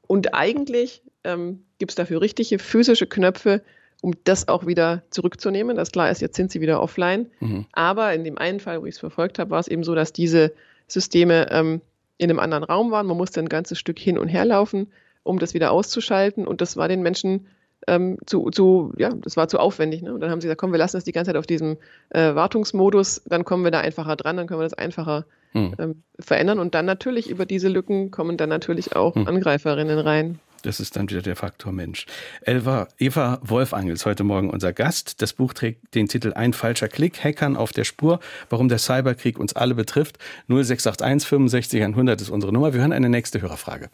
[0.07, 3.63] Und eigentlich ähm, gibt es dafür richtige physische Knöpfe,
[4.03, 5.77] um das auch wieder zurückzunehmen.
[5.77, 7.27] Das klar ist, jetzt sind sie wieder offline.
[7.41, 7.67] Mhm.
[7.73, 10.13] Aber in dem einen Fall, wo ich es verfolgt habe, war es eben so, dass
[10.13, 10.53] diese
[10.87, 11.81] Systeme ähm,
[12.19, 13.07] in einem anderen Raum waren.
[13.07, 14.89] Man musste ein ganzes Stück hin und her laufen,
[15.23, 16.47] um das wieder auszuschalten.
[16.47, 17.47] Und das war den Menschen
[17.87, 20.03] ähm, zu, zu, ja, das war zu aufwendig.
[20.03, 20.13] Ne?
[20.13, 21.77] Und dann haben sie gesagt, komm, wir lassen das die ganze Zeit auf diesem
[22.11, 25.75] äh, Wartungsmodus, dann kommen wir da einfacher dran, dann können wir das einfacher mhm.
[25.79, 26.59] ähm, verändern.
[26.59, 29.27] Und dann natürlich über diese Lücken kommen dann natürlich auch mhm.
[29.27, 30.39] Angreiferinnen rein.
[30.63, 32.07] Das ist dann wieder der Faktor Mensch.
[32.43, 35.23] Elva, Eva Wolfangel ist heute Morgen unser Gast.
[35.23, 39.39] Das Buch trägt den Titel Ein falscher Klick, Hackern auf der Spur, warum der Cyberkrieg
[39.39, 40.19] uns alle betrifft.
[40.49, 42.73] 0681 65 100 ist unsere Nummer.
[42.73, 43.91] Wir hören eine nächste Hörerfrage.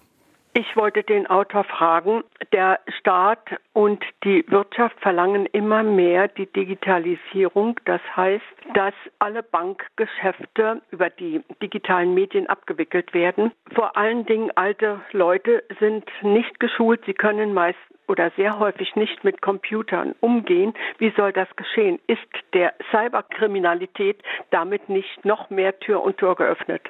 [0.58, 7.78] Ich wollte den Autor fragen, der Staat und die Wirtschaft verlangen immer mehr die Digitalisierung.
[7.84, 8.42] Das heißt,
[8.72, 13.52] dass alle Bankgeschäfte über die digitalen Medien abgewickelt werden.
[13.74, 17.04] Vor allen Dingen alte Leute sind nicht geschult.
[17.04, 17.78] Sie können meist
[18.08, 20.72] oder sehr häufig nicht mit Computern umgehen.
[20.96, 21.98] Wie soll das geschehen?
[22.06, 22.22] Ist
[22.54, 26.80] der Cyberkriminalität damit nicht noch mehr Tür und Tor geöffnet?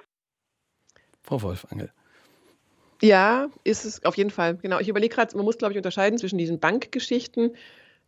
[1.25, 1.91] Frau Wolfangel.
[3.03, 4.57] Ja, ist es auf jeden Fall.
[4.57, 4.78] Genau.
[4.78, 7.55] Ich überlege gerade, man muss, glaube ich, unterscheiden zwischen diesen Bankgeschichten.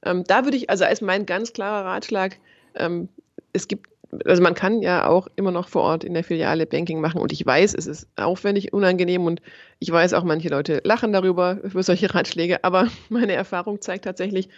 [0.02, 2.38] Ähm, da würde ich, also als mein ganz klarer Ratschlag,
[2.74, 3.08] ähm,
[3.52, 3.88] es gibt,
[4.24, 7.32] also man kann ja auch immer noch vor Ort in der Filiale Banking machen und
[7.32, 9.42] ich weiß, es ist aufwendig, unangenehm und
[9.80, 14.48] ich weiß auch, manche Leute lachen darüber für solche Ratschläge, aber meine Erfahrung zeigt tatsächlich,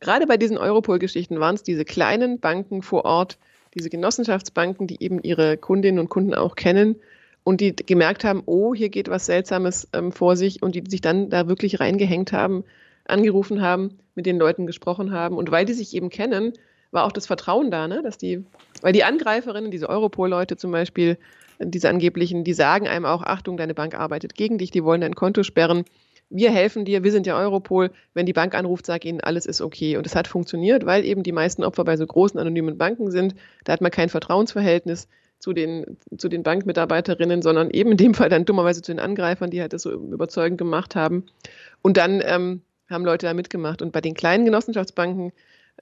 [0.00, 3.38] gerade bei diesen Europol-Geschichten waren es diese kleinen Banken vor Ort,
[3.74, 6.96] diese Genossenschaftsbanken, die eben ihre Kundinnen und Kunden auch kennen
[7.44, 11.00] und die gemerkt haben, oh, hier geht was Seltsames ähm, vor sich und die sich
[11.00, 12.64] dann da wirklich reingehängt haben
[13.04, 15.36] angerufen haben, mit den Leuten gesprochen haben.
[15.36, 16.52] Und weil die sich eben kennen,
[16.90, 18.02] war auch das Vertrauen da, ne?
[18.02, 18.44] dass die,
[18.82, 21.18] weil die Angreiferinnen, diese Europol-Leute zum Beispiel,
[21.58, 25.14] diese angeblichen, die sagen einem auch, Achtung, deine Bank arbeitet gegen dich, die wollen dein
[25.14, 25.84] Konto sperren.
[26.28, 27.90] Wir helfen dir, wir sind ja Europol.
[28.14, 29.96] Wenn die Bank anruft, sag ihnen, alles ist okay.
[29.96, 33.34] Und es hat funktioniert, weil eben die meisten Opfer bei so großen anonymen Banken sind.
[33.64, 35.08] Da hat man kein Vertrauensverhältnis
[35.42, 39.50] zu den, zu den Bankmitarbeiterinnen, sondern eben in dem Fall dann dummerweise zu den Angreifern,
[39.50, 41.26] die halt das so überzeugend gemacht haben.
[41.82, 43.82] Und dann ähm, haben Leute da mitgemacht.
[43.82, 45.32] Und bei den kleinen Genossenschaftsbanken,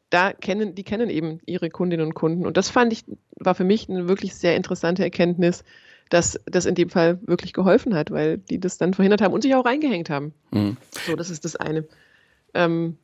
[0.09, 2.47] da kennen, die kennen eben ihre Kundinnen und Kunden.
[2.47, 3.05] Und das fand ich,
[3.37, 5.63] war für mich eine wirklich sehr interessante Erkenntnis,
[6.09, 9.43] dass das in dem Fall wirklich geholfen hat, weil die das dann verhindert haben und
[9.43, 10.33] sich auch reingehängt haben.
[10.53, 10.79] Mhm.
[11.07, 11.85] So, das ist das eine.
[12.55, 12.97] Ähm,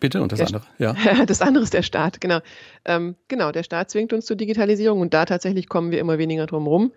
[0.00, 0.62] Bitte, und das andere?
[0.78, 0.96] Ja.
[1.26, 2.40] das andere ist der Staat, genau.
[2.86, 6.46] Ähm, genau, der Staat zwingt uns zur Digitalisierung und da tatsächlich kommen wir immer weniger
[6.46, 6.92] drum rum.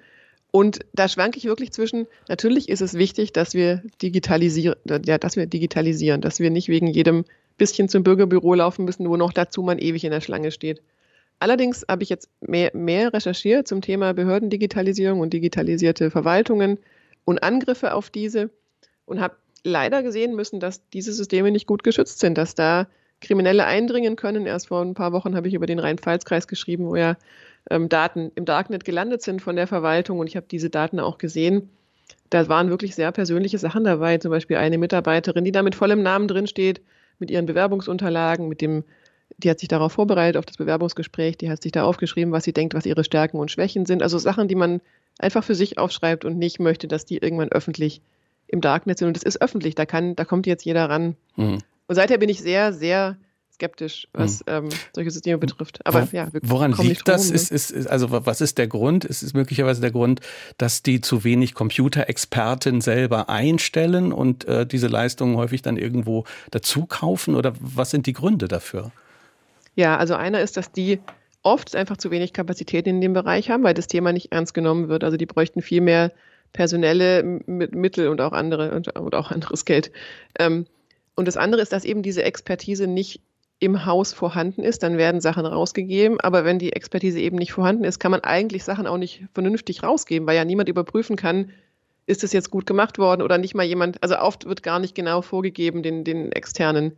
[0.52, 5.36] Und da schwanke ich wirklich zwischen, natürlich ist es wichtig, dass wir digitalisieren, ja, dass
[5.36, 7.26] wir digitalisieren, dass wir nicht wegen jedem
[7.58, 10.82] bisschen zum Bürgerbüro laufen müssen, wo noch dazu man ewig in der Schlange steht.
[11.40, 16.80] Allerdings habe ich jetzt mehr, mehr recherchiert zum Thema Behördendigitalisierung und digitalisierte Verwaltungen
[17.26, 18.50] und Angriffe auf diese
[19.06, 22.88] und habe leider gesehen müssen, dass diese Systeme nicht gut geschützt sind, dass da
[23.22, 24.46] Kriminelle eindringen können.
[24.46, 27.16] Erst vor ein paar Wochen habe ich über den Rhein-Pfalz-Kreis geschrieben, wo ja
[27.70, 31.18] ähm, Daten im Darknet gelandet sind von der Verwaltung und ich habe diese Daten auch
[31.18, 31.70] gesehen.
[32.30, 36.04] Da waren wirklich sehr persönliche Sachen dabei, zum Beispiel eine Mitarbeiterin, die da mit vollem
[36.04, 36.82] Namen drin steht,
[37.20, 38.84] mit ihren Bewerbungsunterlagen, mit dem,
[39.38, 42.54] die hat sich darauf vorbereitet, auf das Bewerbungsgespräch, die hat sich da aufgeschrieben, was sie
[42.54, 44.04] denkt, was ihre Stärken und Schwächen sind.
[44.04, 44.82] Also Sachen, die man
[45.20, 48.02] einfach für sich aufschreibt und nicht möchte, dass die irgendwann öffentlich
[48.54, 49.08] im Darknet sind.
[49.10, 51.18] Und das ist öffentlich, da kann, da kommt jetzt jeder ran.
[51.36, 51.60] Mhm.
[51.88, 53.18] Und seither bin ich sehr, sehr
[53.52, 54.54] skeptisch, was mhm.
[54.54, 55.86] ähm, solche Systeme betrifft.
[55.86, 57.30] Aber Wo, ja, woran liegt das?
[57.30, 57.36] Ne?
[57.36, 59.06] Ist, ist, ist, also was ist der Grund?
[59.06, 60.22] Ist es möglicherweise der Grund,
[60.58, 66.86] dass die zu wenig Computerexperten selber einstellen und äh, diese Leistungen häufig dann irgendwo dazu
[66.86, 67.36] kaufen?
[67.36, 68.92] Oder was sind die Gründe dafür?
[69.76, 71.00] Ja, also einer ist, dass die
[71.42, 74.90] oft einfach zu wenig Kapazität in dem Bereich haben, weil das Thema nicht ernst genommen
[74.90, 75.04] wird.
[75.04, 76.12] Also die bräuchten viel mehr
[76.54, 79.92] personelle Mittel und auch andere und, und auch anderes Geld.
[80.40, 80.66] Ähm,
[81.16, 83.22] und das andere ist, dass eben diese Expertise nicht
[83.60, 86.20] im Haus vorhanden ist, dann werden Sachen rausgegeben.
[86.20, 89.84] Aber wenn die Expertise eben nicht vorhanden ist, kann man eigentlich Sachen auch nicht vernünftig
[89.84, 91.52] rausgeben, weil ja niemand überprüfen kann,
[92.06, 94.96] ist es jetzt gut gemacht worden oder nicht mal jemand, also oft wird gar nicht
[94.96, 96.98] genau vorgegeben den, den Externen,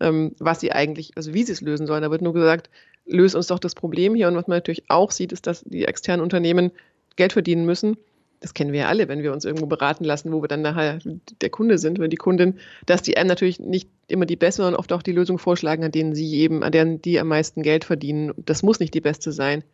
[0.00, 2.02] ähm, was sie eigentlich, also wie sie es lösen sollen.
[2.02, 2.68] Da wird nur gesagt,
[3.06, 4.28] löse uns doch das Problem hier.
[4.28, 6.70] Und was man natürlich auch sieht, ist, dass die externen Unternehmen
[7.16, 7.96] Geld verdienen müssen
[8.44, 10.98] das kennen wir ja alle, wenn wir uns irgendwo beraten lassen, wo wir dann nachher
[11.40, 14.78] der Kunde sind, wenn die Kundin, dass die einem natürlich nicht immer die beste, sondern
[14.78, 17.84] oft auch die Lösung vorschlagen, an denen sie eben, an deren die am meisten Geld
[17.84, 18.34] verdienen.
[18.36, 19.64] Das muss nicht die beste sein.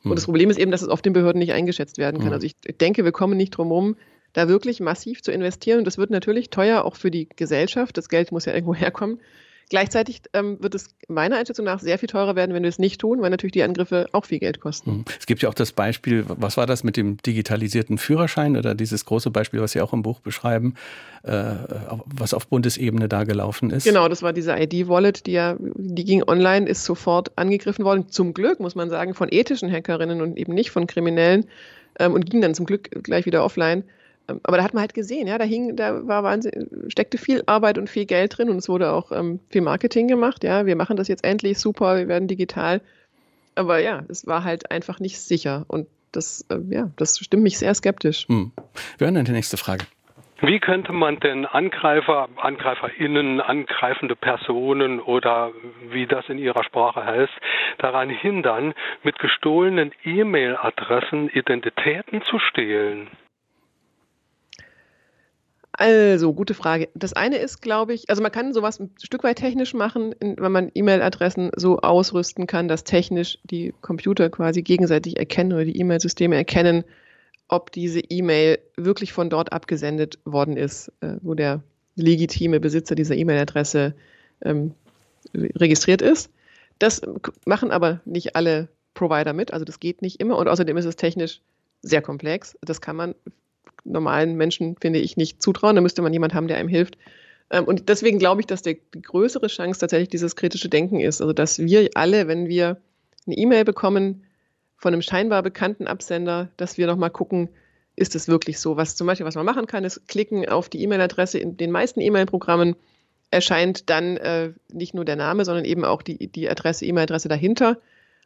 [0.00, 0.12] Hm.
[0.12, 2.28] Und das Problem ist eben, dass es auf den Behörden nicht eingeschätzt werden kann.
[2.28, 2.32] Hm.
[2.32, 3.96] Also ich denke, wir kommen nicht drum herum,
[4.32, 5.80] da wirklich massiv zu investieren.
[5.80, 7.98] Und das wird natürlich teuer auch für die Gesellschaft.
[7.98, 9.20] Das Geld muss ja irgendwo herkommen.
[9.70, 13.00] Gleichzeitig ähm, wird es meiner Einschätzung nach sehr viel teurer werden, wenn wir es nicht
[13.00, 14.90] tun, weil natürlich die Angriffe auch viel Geld kosten.
[14.90, 15.04] Hm.
[15.18, 19.04] Es gibt ja auch das Beispiel, was war das mit dem digitalisierten Führerschein oder dieses
[19.04, 20.74] große Beispiel, was Sie auch im Buch beschreiben,
[21.22, 21.52] äh,
[22.06, 23.84] was auf Bundesebene da gelaufen ist?
[23.84, 28.08] Genau, das war diese ID-Wallet, die ja, die ging online, ist sofort angegriffen worden.
[28.08, 31.46] Zum Glück, muss man sagen, von ethischen Hackerinnen und eben nicht von Kriminellen
[31.98, 33.84] ähm, und ging dann zum Glück gleich wieder offline.
[34.28, 37.42] Ähm, aber da hat man halt gesehen, ja, da hing, da war Wahnsinn, steckte viel
[37.46, 40.76] Arbeit und viel Geld drin und es wurde auch ähm, viel Marketing gemacht, ja, wir
[40.76, 42.80] machen das jetzt endlich super, wir werden digital.
[43.54, 47.58] Aber ja, es war halt einfach nicht sicher und das, äh, ja, das stimmt mich
[47.58, 48.26] sehr skeptisch.
[48.28, 48.52] Hm.
[48.98, 49.84] Wir hören dann die nächste Frage.
[50.40, 55.52] Wie könnte man denn Angreifer, AngreiferInnen, angreifende Personen oder
[55.90, 57.32] wie das in ihrer Sprache heißt,
[57.78, 63.08] daran hindern, mit gestohlenen E-Mail-Adressen Identitäten zu stehlen?
[65.76, 66.88] Also, gute Frage.
[66.94, 70.52] Das eine ist, glaube ich, also man kann sowas ein Stück weit technisch machen, wenn
[70.52, 76.36] man E-Mail-Adressen so ausrüsten kann, dass technisch die Computer quasi gegenseitig erkennen oder die E-Mail-Systeme
[76.36, 76.84] erkennen,
[77.48, 81.64] ob diese E-Mail wirklich von dort abgesendet worden ist, äh, wo der
[81.96, 83.94] legitime Besitzer dieser E-Mail-Adresse
[84.42, 84.74] ähm,
[85.34, 86.30] registriert ist.
[86.78, 87.02] Das
[87.46, 90.94] machen aber nicht alle Provider mit, also das geht nicht immer und außerdem ist es
[90.94, 91.40] technisch
[91.82, 92.56] sehr komplex.
[92.62, 93.16] Das kann man
[93.84, 95.76] normalen Menschen, finde ich, nicht zutrauen.
[95.76, 96.98] Da müsste man jemand haben, der einem hilft.
[97.50, 101.20] Ähm, und deswegen glaube ich, dass die größere Chance tatsächlich dieses kritische Denken ist.
[101.20, 102.80] Also, dass wir alle, wenn wir
[103.26, 104.24] eine E-Mail bekommen
[104.76, 107.48] von einem scheinbar bekannten Absender, dass wir nochmal gucken,
[107.96, 108.76] ist es wirklich so?
[108.76, 112.00] Was zum Beispiel, was man machen kann, ist klicken auf die E-Mail-Adresse in den meisten
[112.00, 112.76] E-Mail-Programmen
[113.30, 117.78] erscheint dann äh, nicht nur der Name, sondern eben auch die, die Adresse, E-Mail-Adresse dahinter.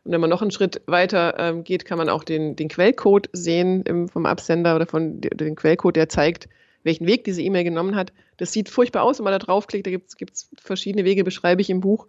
[0.04, 3.28] Und wenn man noch einen Schritt weiter ähm, geht, kann man auch den, den Quellcode
[3.32, 6.48] sehen im, vom Absender oder von den Quellcode, der zeigt,
[6.82, 8.12] welchen Weg diese E-Mail genommen hat.
[8.36, 9.86] Das sieht furchtbar aus, wenn man da draufklickt.
[9.86, 12.06] Da gibt es verschiedene Wege, beschreibe ich im Buch.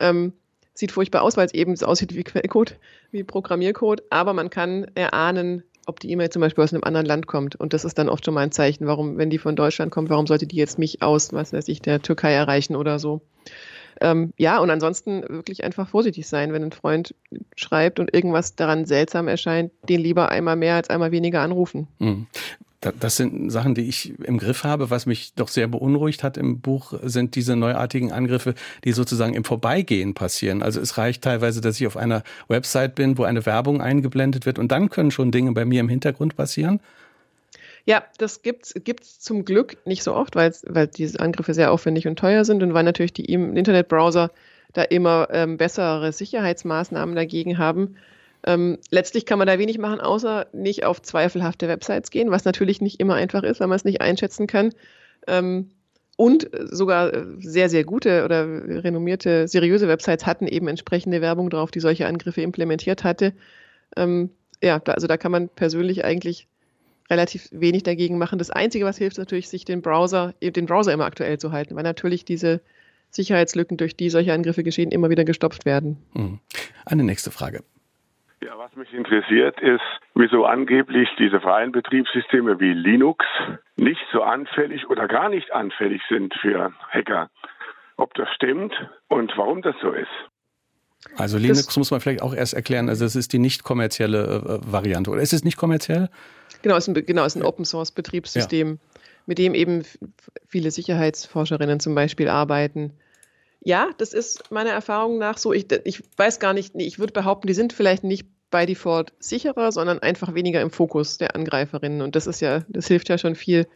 [0.00, 0.32] Ähm,
[0.74, 2.76] sieht furchtbar aus, weil es eben so aussieht wie Quellcode,
[3.10, 4.02] wie Programmiercode.
[4.10, 7.56] Aber man kann erahnen, ob die E-Mail zum Beispiel aus einem anderen Land kommt.
[7.56, 10.10] Und das ist dann oft schon mal ein Zeichen, warum, wenn die von Deutschland kommt,
[10.10, 13.20] warum sollte die jetzt mich aus, was weiß ich, der Türkei erreichen oder so.
[14.02, 17.14] Ähm, ja, und ansonsten wirklich einfach vorsichtig sein, wenn ein Freund
[17.54, 21.86] schreibt und irgendwas daran seltsam erscheint, den lieber einmal mehr als einmal weniger anrufen.
[22.00, 22.26] Mhm.
[22.98, 24.90] Das sind Sachen, die ich im Griff habe.
[24.90, 29.44] Was mich doch sehr beunruhigt hat im Buch, sind diese neuartigen Angriffe, die sozusagen im
[29.44, 30.64] Vorbeigehen passieren.
[30.64, 34.58] Also es reicht teilweise, dass ich auf einer Website bin, wo eine Werbung eingeblendet wird
[34.58, 36.80] und dann können schon Dinge bei mir im Hintergrund passieren.
[37.84, 42.06] Ja, das gibt's gibt's zum Glück nicht so oft, weil weil diese Angriffe sehr aufwendig
[42.06, 44.30] und teuer sind und weil natürlich die Internetbrowser
[44.72, 47.96] da immer ähm, bessere Sicherheitsmaßnahmen dagegen haben.
[48.44, 52.80] Ähm, letztlich kann man da wenig machen, außer nicht auf zweifelhafte Websites gehen, was natürlich
[52.80, 54.72] nicht immer einfach ist, weil man es nicht einschätzen kann.
[55.26, 55.70] Ähm,
[56.16, 58.46] und sogar sehr, sehr gute oder
[58.84, 63.32] renommierte, seriöse Websites hatten eben entsprechende Werbung drauf, die solche Angriffe implementiert hatte.
[63.96, 64.30] Ähm,
[64.62, 66.48] ja, da, also da kann man persönlich eigentlich
[67.12, 68.38] relativ wenig dagegen machen.
[68.38, 71.76] Das Einzige, was hilft, ist natürlich, sich den Browser, den Browser immer aktuell zu halten,
[71.76, 72.60] weil natürlich diese
[73.10, 75.98] Sicherheitslücken, durch die solche Angriffe geschehen, immer wieder gestopft werden.
[76.14, 76.40] Mhm.
[76.86, 77.62] Eine nächste Frage.
[78.42, 79.82] Ja, was mich interessiert ist,
[80.14, 83.24] wieso angeblich diese freien Betriebssysteme wie Linux
[83.76, 87.30] nicht so anfällig oder gar nicht anfällig sind für Hacker.
[87.96, 88.72] Ob das stimmt
[89.08, 90.08] und warum das so ist.
[91.16, 92.88] Also Linux das, muss man vielleicht auch erst erklären.
[92.88, 95.10] Also es ist die nicht kommerzielle äh, Variante.
[95.10, 96.08] Oder ist es nicht kommerziell?
[96.62, 99.00] Genau, es ist ein, genau, es ist ein Open Source Betriebssystem, ja.
[99.26, 99.82] mit dem eben
[100.46, 102.92] viele Sicherheitsforscherinnen zum Beispiel arbeiten.
[103.64, 105.52] Ja, das ist meiner Erfahrung nach so.
[105.52, 109.72] Ich, ich weiß gar nicht, ich würde behaupten, die sind vielleicht nicht by default sicherer,
[109.72, 112.02] sondern einfach weniger im Fokus der Angreiferinnen.
[112.02, 113.66] Und das ist ja, das hilft ja schon viel.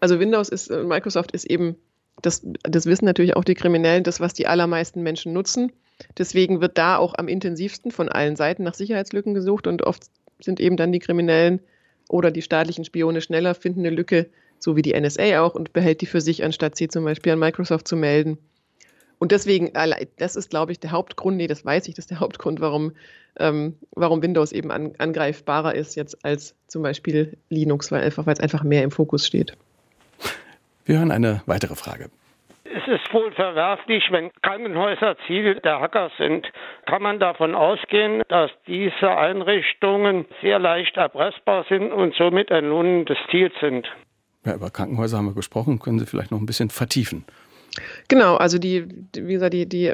[0.00, 1.76] Also Windows ist, äh, Microsoft ist eben,
[2.22, 5.72] das, das wissen natürlich auch die Kriminellen, das, was die allermeisten Menschen nutzen.
[6.18, 10.04] Deswegen wird da auch am intensivsten von allen Seiten nach Sicherheitslücken gesucht und oft
[10.40, 11.60] sind eben dann die Kriminellen
[12.14, 14.28] oder die staatlichen Spione schneller, finden eine Lücke,
[14.60, 17.40] so wie die NSA auch, und behält die für sich, anstatt sie zum Beispiel an
[17.40, 18.38] Microsoft zu melden.
[19.18, 19.72] Und deswegen,
[20.18, 22.92] das ist, glaube ich, der Hauptgrund, nee, das weiß ich, das ist der Hauptgrund, warum,
[23.36, 28.34] ähm, warum Windows eben an, angreifbarer ist jetzt als zum Beispiel Linux, weil einfach, weil
[28.34, 29.56] es einfach mehr im Fokus steht.
[30.84, 32.10] Wir hören eine weitere Frage.
[32.86, 36.46] Es ist wohl verwerflich, wenn Krankenhäuser Ziel der Hacker sind.
[36.86, 43.16] Kann man davon ausgehen, dass diese Einrichtungen sehr leicht erpressbar sind und somit ein lohnendes
[43.30, 43.86] Ziel sind?
[44.44, 45.78] Ja, über Krankenhäuser haben wir gesprochen.
[45.78, 47.24] Können Sie vielleicht noch ein bisschen vertiefen?
[48.08, 49.92] Genau, also die, wie gesagt, die, die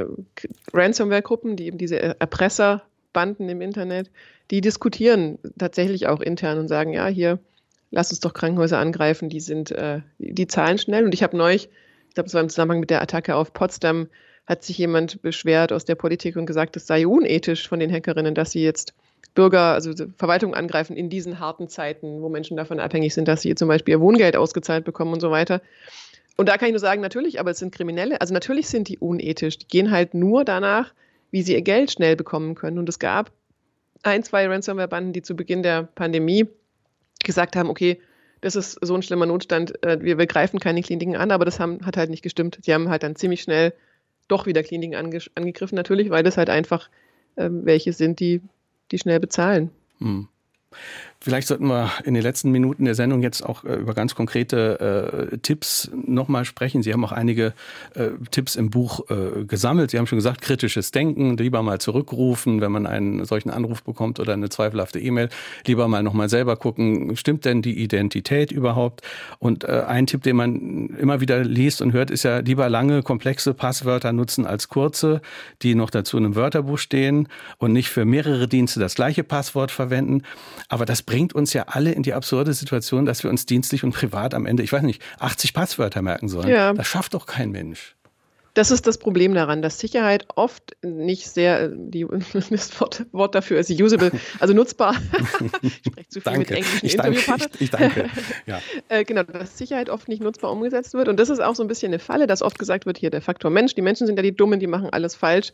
[0.72, 4.10] Ransomware-Gruppen, die eben diese Erpresserbanden im Internet,
[4.50, 7.38] die diskutieren tatsächlich auch intern und sagen, ja, hier,
[7.90, 11.04] lass uns doch Krankenhäuser angreifen, die sind, äh, die zahlen schnell.
[11.04, 11.70] Und ich habe neulich
[12.10, 14.08] ich glaube, es war im Zusammenhang mit der Attacke auf Potsdam,
[14.44, 18.34] hat sich jemand beschwert aus der Politik und gesagt, es sei unethisch von den Hackerinnen,
[18.34, 18.94] dass sie jetzt
[19.34, 23.54] Bürger, also Verwaltung angreifen in diesen harten Zeiten, wo Menschen davon abhängig sind, dass sie
[23.54, 25.62] zum Beispiel ihr Wohngeld ausgezahlt bekommen und so weiter.
[26.36, 28.98] Und da kann ich nur sagen, natürlich, aber es sind Kriminelle, also natürlich sind die
[28.98, 29.58] unethisch.
[29.58, 30.92] Die gehen halt nur danach,
[31.30, 32.80] wie sie ihr Geld schnell bekommen können.
[32.80, 33.30] Und es gab
[34.02, 36.48] ein, zwei Ransomware-Banden, die zu Beginn der Pandemie
[37.22, 38.00] gesagt haben, okay,
[38.40, 41.60] das ist so ein schlimmer Notstand, äh, wir, wir greifen keine Kliniken an, aber das
[41.60, 42.58] haben, hat halt nicht gestimmt.
[42.62, 43.74] Sie haben halt dann ziemlich schnell
[44.28, 46.88] doch wieder Kliniken ange, angegriffen, natürlich, weil das halt einfach
[47.36, 48.40] äh, welche sind, die,
[48.90, 49.70] die schnell bezahlen.
[49.98, 50.28] Hm.
[51.22, 55.30] Vielleicht sollten wir in den letzten Minuten der Sendung jetzt auch äh, über ganz konkrete
[55.32, 56.82] äh, Tipps nochmal sprechen.
[56.82, 57.52] Sie haben auch einige
[57.94, 59.90] äh, Tipps im Buch äh, gesammelt.
[59.90, 64.18] Sie haben schon gesagt, kritisches Denken, lieber mal zurückrufen, wenn man einen solchen Anruf bekommt
[64.18, 65.28] oder eine zweifelhafte E-Mail,
[65.66, 69.02] lieber mal nochmal selber gucken, stimmt denn die Identität überhaupt?
[69.38, 73.02] Und äh, ein Tipp, den man immer wieder liest und hört, ist ja lieber lange,
[73.02, 75.20] komplexe Passwörter nutzen als kurze,
[75.60, 79.70] die noch dazu in einem Wörterbuch stehen und nicht für mehrere Dienste das gleiche Passwort
[79.70, 80.22] verwenden.
[80.68, 83.90] Aber das bringt uns ja alle in die absurde Situation, dass wir uns dienstlich und
[83.90, 86.48] privat am Ende, ich weiß nicht, 80 Passwörter merken sollen.
[86.48, 86.72] Ja.
[86.72, 87.96] Das schafft doch kein Mensch.
[88.54, 92.06] Das ist das Problem daran, dass Sicherheit oft nicht sehr, die,
[92.50, 94.94] das Wort, Wort dafür ist usable, also nutzbar.
[95.62, 96.38] ich spreche zu viel danke.
[96.38, 97.50] mit englischen ich Interviewpartnern.
[97.54, 98.08] Ich, ich, danke.
[98.46, 98.60] Ja.
[98.88, 101.08] äh, genau, dass Sicherheit oft nicht nutzbar umgesetzt wird.
[101.08, 103.20] Und das ist auch so ein bisschen eine Falle, dass oft gesagt wird, hier der
[103.20, 105.52] Faktor Mensch, die Menschen sind ja die Dummen, die machen alles falsch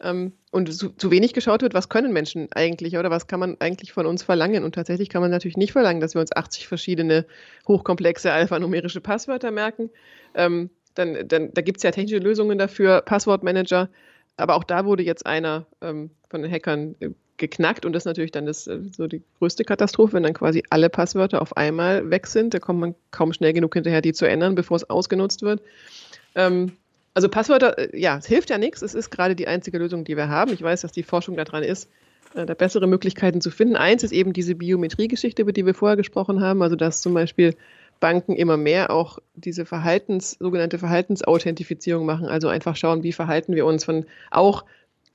[0.00, 3.56] ähm, und zu, zu, wenig geschaut wird, was können Menschen eigentlich oder was kann man
[3.60, 4.64] eigentlich von uns verlangen.
[4.64, 7.26] Und tatsächlich kann man natürlich nicht verlangen, dass wir uns 80 verschiedene
[7.66, 9.90] hochkomplexe alphanumerische Passwörter merken.
[10.34, 13.88] Ähm, dann, dann, da gibt es ja technische Lösungen dafür, Passwortmanager.
[14.36, 18.06] Aber auch da wurde jetzt einer ähm, von den Hackern äh, geknackt und das ist
[18.06, 22.10] natürlich dann das, äh, so die größte Katastrophe, wenn dann quasi alle Passwörter auf einmal
[22.10, 22.54] weg sind.
[22.54, 25.62] Da kommt man kaum schnell genug hinterher, die zu ändern, bevor es ausgenutzt wird.
[26.34, 26.72] Ähm,
[27.16, 28.82] also Passwörter, äh, ja, es hilft ja nichts.
[28.82, 30.52] Es ist gerade die einzige Lösung, die wir haben.
[30.52, 31.88] Ich weiß, dass die Forschung daran ist,
[32.34, 33.74] äh, da bessere Möglichkeiten zu finden.
[33.74, 36.60] Eins ist eben diese Biometriegeschichte, über die wir vorher gesprochen haben.
[36.60, 37.56] Also dass zum Beispiel
[38.00, 42.26] Banken immer mehr auch diese Verhaltens, sogenannte Verhaltensauthentifizierung machen.
[42.26, 44.66] Also einfach schauen, wie verhalten wir uns von auch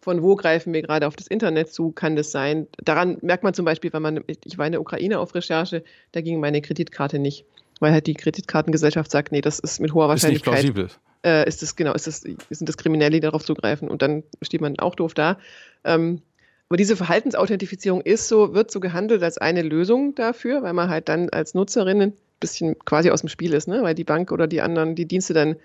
[0.03, 2.65] von wo greifen wir gerade auf das Internet zu, kann das sein.
[2.83, 5.83] Daran merkt man zum Beispiel, wenn man, ich war in der Ukraine auf Recherche,
[6.13, 7.45] da ging meine Kreditkarte nicht,
[7.79, 10.55] weil halt die Kreditkartengesellschaft sagt, nee, das ist mit hoher Wahrscheinlichkeit.
[10.55, 11.10] Ist nicht plausibel.
[11.23, 14.61] Äh, ist das, genau, ist das, sind das Kriminelle, die darauf zugreifen und dann steht
[14.61, 15.37] man auch doof da.
[15.83, 16.21] Ähm,
[16.69, 21.09] aber diese Verhaltensauthentifizierung ist so, wird so gehandelt als eine Lösung dafür, weil man halt
[21.09, 23.83] dann als Nutzerin ein bisschen quasi aus dem Spiel ist, ne?
[23.83, 25.57] weil die Bank oder die anderen, die Dienste dann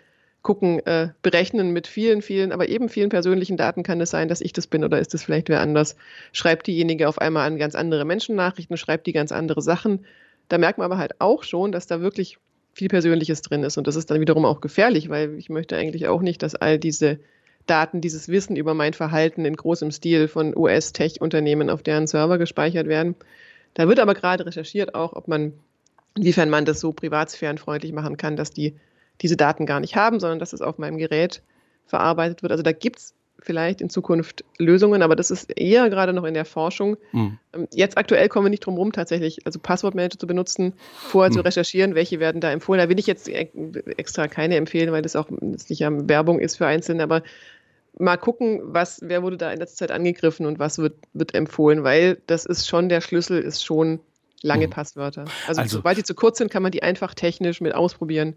[0.42, 4.40] gucken, äh, berechnen mit vielen, vielen, aber eben vielen persönlichen Daten kann es sein, dass
[4.40, 5.96] ich das bin oder ist es vielleicht wer anders.
[6.32, 10.04] Schreibt diejenige auf einmal an ganz andere Menschen Nachrichten, schreibt die ganz andere Sachen.
[10.48, 12.38] Da merkt man aber halt auch schon, dass da wirklich
[12.76, 13.78] viel Persönliches drin ist.
[13.78, 16.78] Und das ist dann wiederum auch gefährlich, weil ich möchte eigentlich auch nicht, dass all
[16.78, 17.18] diese
[17.64, 22.86] Daten, dieses Wissen über mein Verhalten in großem Stil von US-Tech-Unternehmen auf deren Server gespeichert
[22.86, 23.14] werden.
[23.72, 25.54] Da wird aber gerade recherchiert auch, ob man,
[26.18, 28.76] inwiefern man das so privatsphärenfreundlich machen kann, dass die
[29.22, 31.40] diese Daten gar nicht haben, sondern dass es auf meinem Gerät
[31.86, 32.52] verarbeitet wird.
[32.52, 36.34] Also da gibt es vielleicht in Zukunft Lösungen, aber das ist eher gerade noch in
[36.34, 36.96] der Forschung.
[37.12, 37.38] Mhm.
[37.72, 41.34] Jetzt aktuell kommen wir nicht drum herum, tatsächlich, also Passwortmanager zu benutzen, vorher mhm.
[41.34, 42.80] zu recherchieren, welche werden da empfohlen.
[42.80, 47.02] Da will ich jetzt extra keine empfehlen, weil das auch nicht Werbung ist für Einzelne,
[47.02, 47.22] aber
[47.98, 51.84] mal gucken, was, wer wurde da in letzter Zeit angegriffen und was wird, wird empfohlen,
[51.84, 54.00] weil das ist schon der Schlüssel, ist schon
[54.42, 54.70] lange mhm.
[54.70, 55.24] Passwörter.
[55.46, 58.36] Also, also, sobald die zu kurz sind, kann man die einfach technisch mit ausprobieren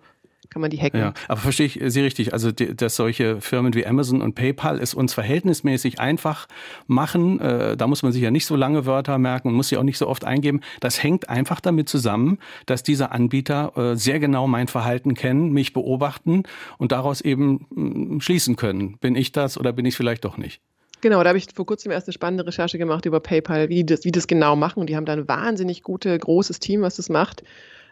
[0.50, 1.00] kann man die hacken.
[1.00, 4.94] Ja, aber verstehe ich Sie richtig, also dass solche Firmen wie Amazon und PayPal es
[4.94, 6.48] uns verhältnismäßig einfach
[6.88, 9.78] machen, äh, da muss man sich ja nicht so lange Wörter merken und muss sie
[9.78, 10.62] auch nicht so oft eingeben.
[10.80, 15.74] Das hängt einfach damit zusammen, dass diese Anbieter äh, sehr genau mein Verhalten kennen, mich
[15.74, 16.44] beobachten
[16.78, 18.98] und daraus eben mh, mm, schließen können.
[18.98, 20.62] Bin ich das oder bin ich vielleicht doch nicht?
[21.02, 23.86] Genau, da habe ich vor kurzem erst eine spannende Recherche gemacht über PayPal, wie die
[23.86, 24.80] das, wie das genau machen.
[24.80, 27.44] Und die haben da ein wahnsinnig gutes, großes Team, was das macht.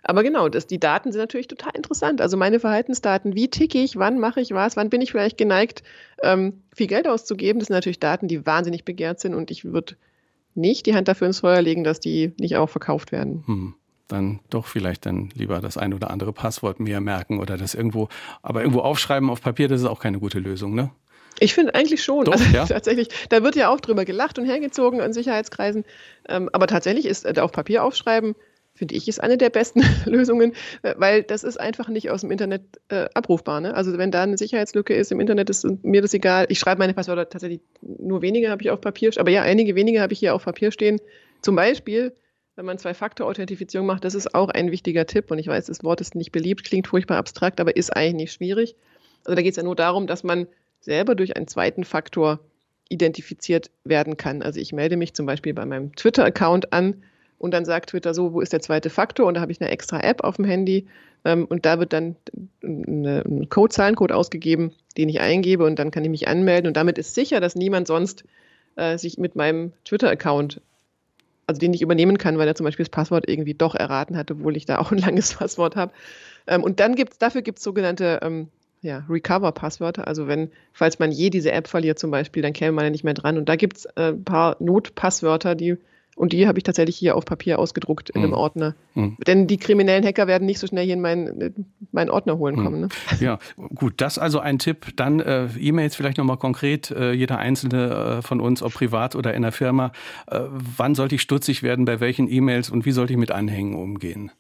[0.04, 2.22] Aber genau, das, die Daten sind natürlich total interessant.
[2.22, 5.84] Also meine Verhaltensdaten, wie ticke ich, wann mache ich was, wann bin ich vielleicht geneigt,
[6.24, 7.60] ähm, viel Geld auszugeben.
[7.60, 9.96] Das sind natürlich Daten, die wahnsinnig begehrt sind und ich würde
[10.56, 13.44] nicht die Hand dafür ins Feuer legen, dass die nicht auch verkauft werden.
[13.46, 13.74] Hm
[14.08, 18.10] dann doch vielleicht dann lieber das ein oder andere Passwort mehr merken oder das irgendwo,
[18.42, 20.92] aber irgendwo aufschreiben auf Papier, das ist auch keine gute Lösung, ne?
[21.40, 22.26] Ich finde eigentlich schon.
[22.26, 22.66] Doch, also, ja?
[22.68, 25.86] Tatsächlich, da wird ja auch drüber gelacht und hergezogen in Sicherheitskreisen.
[26.28, 28.36] Ähm, aber tatsächlich ist äh, auf Papier aufschreiben
[28.78, 30.54] finde ich, ist eine der besten Lösungen,
[30.84, 33.60] äh, weil das ist einfach nicht aus dem Internet äh, abrufbar.
[33.62, 33.74] Ne?
[33.74, 36.46] Also wenn da eine Sicherheitslücke ist im Internet, ist mir das egal.
[36.50, 40.02] Ich schreibe meine Passwörter tatsächlich nur wenige habe ich auf Papier, aber ja, einige wenige
[40.02, 41.02] habe ich hier auf Papier stehen.
[41.42, 42.14] Zum Beispiel,
[42.56, 45.30] wenn man Zwei-Faktor-Authentifizierung macht, das ist auch ein wichtiger Tipp.
[45.32, 48.34] Und ich weiß, das Wort ist nicht beliebt, klingt furchtbar abstrakt, aber ist eigentlich nicht
[48.34, 48.76] schwierig.
[49.24, 50.48] Also da geht es ja nur darum, dass man
[50.80, 52.40] selber durch einen zweiten Faktor
[52.90, 54.42] identifiziert werden kann.
[54.42, 57.04] Also ich melde mich zum Beispiel bei meinem Twitter-Account an
[57.38, 59.28] und dann sagt Twitter so, wo ist der zweite Faktor?
[59.28, 60.88] Und da habe ich eine extra App auf dem Handy
[61.26, 62.16] ähm, und da wird dann
[62.64, 66.98] ein Code, Zahlencode ausgegeben, den ich eingebe und dann kann ich mich anmelden und damit
[66.98, 68.24] ist sicher, dass niemand sonst
[68.76, 70.62] äh, sich mit meinem Twitter-Account
[71.48, 74.30] also den ich übernehmen kann, weil er zum Beispiel das Passwort irgendwie doch erraten hat,
[74.30, 75.94] obwohl ich da auch ein langes Passwort habe.
[76.46, 78.50] Ähm, und dann gibt's, dafür gibt es sogenannte ähm,
[78.82, 80.08] ja, Recover-Passwörter.
[80.08, 83.06] Also wenn, falls man je diese App verliert zum Beispiel, dann käme man ja nicht
[83.06, 83.38] mehr dran.
[83.38, 85.78] Und da gibt es äh, ein paar Notpasswörter, die
[86.18, 88.26] und die habe ich tatsächlich hier auf Papier ausgedruckt in mhm.
[88.26, 88.76] einem Ordner.
[88.96, 89.18] Mhm.
[89.28, 91.54] Denn die kriminellen Hacker werden nicht so schnell hier in meinen,
[91.92, 92.64] meinen Ordner holen mhm.
[92.64, 92.82] kommen.
[92.82, 92.90] Ne?
[93.20, 93.38] Ja,
[93.76, 94.88] gut, das also ein Tipp.
[94.96, 99.36] Dann äh, E-Mails vielleicht nochmal konkret, äh, jeder einzelne äh, von uns, ob privat oder
[99.36, 99.92] in der Firma.
[100.26, 103.76] Äh, wann sollte ich stutzig werden, bei welchen E-Mails und wie sollte ich mit Anhängen
[103.76, 104.32] umgehen?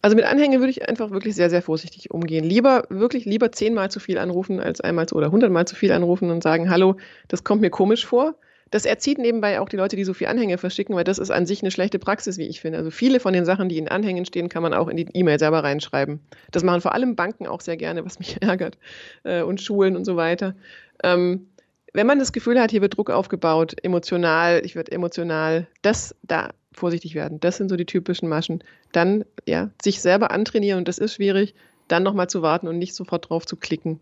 [0.00, 2.42] Also mit Anhängen würde ich einfach wirklich sehr, sehr vorsichtig umgehen.
[2.42, 6.30] Lieber, wirklich lieber zehnmal zu viel anrufen, als einmal zu, oder hundertmal zu viel anrufen
[6.30, 6.96] und sagen, hallo,
[7.28, 8.34] das kommt mir komisch vor
[8.70, 11.44] das erzieht nebenbei auch die Leute, die so viel Anhänge verschicken, weil das ist an
[11.44, 12.78] sich eine schlechte Praxis, wie ich finde.
[12.78, 15.38] Also viele von den Sachen, die in Anhängen stehen, kann man auch in die E-Mail
[15.38, 16.20] selber reinschreiben.
[16.52, 18.78] Das machen vor allem Banken auch sehr gerne, was mich ärgert.
[19.24, 20.54] Äh, und Schulen und so weiter.
[21.02, 21.48] Ähm,
[21.92, 26.50] wenn man das Gefühl hat, hier wird Druck aufgebaut, emotional, ich werde emotional, das da
[26.72, 27.40] vorsichtig werden.
[27.40, 28.62] Das sind so die typischen Maschen.
[28.92, 31.54] Dann ja, sich selber antrainieren und das ist schwierig,
[31.88, 33.98] dann nochmal zu warten und nicht sofort drauf zu klicken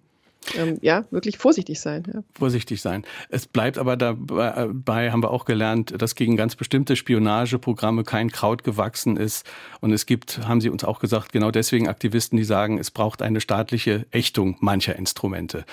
[0.56, 2.04] ähm, ja, wirklich vorsichtig sein.
[2.12, 2.22] Ja.
[2.34, 3.04] Vorsichtig sein.
[3.28, 8.64] Es bleibt aber dabei, haben wir auch gelernt, dass gegen ganz bestimmte Spionageprogramme kein Kraut
[8.64, 9.46] gewachsen ist.
[9.80, 13.22] Und es gibt, haben Sie uns auch gesagt, genau deswegen Aktivisten, die sagen, es braucht
[13.22, 15.64] eine staatliche Ächtung mancher Instrumente.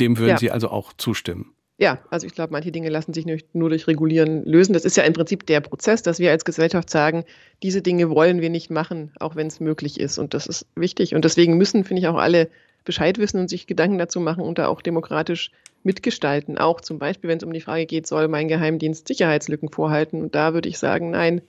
[0.00, 0.38] Dem würden ja.
[0.38, 1.52] Sie also auch zustimmen.
[1.78, 4.72] ja, also ich glaube, manche Dinge lassen sich nur durch Regulieren lösen.
[4.72, 7.24] Das ist ja im Prinzip der Prozess, dass wir als Gesellschaft sagen,
[7.62, 10.18] diese Dinge wollen wir nicht machen, auch wenn es möglich ist.
[10.18, 11.14] Und das ist wichtig.
[11.14, 12.48] Und deswegen müssen, finde ich, auch alle
[12.84, 15.50] Bescheid wissen und sich Gedanken dazu machen und da auch demokratisch
[15.84, 16.58] mitgestalten.
[16.58, 20.22] Auch zum Beispiel, wenn es um die Frage geht, soll mein Geheimdienst Sicherheitslücken vorhalten?
[20.22, 21.42] Und da würde ich sagen, nein.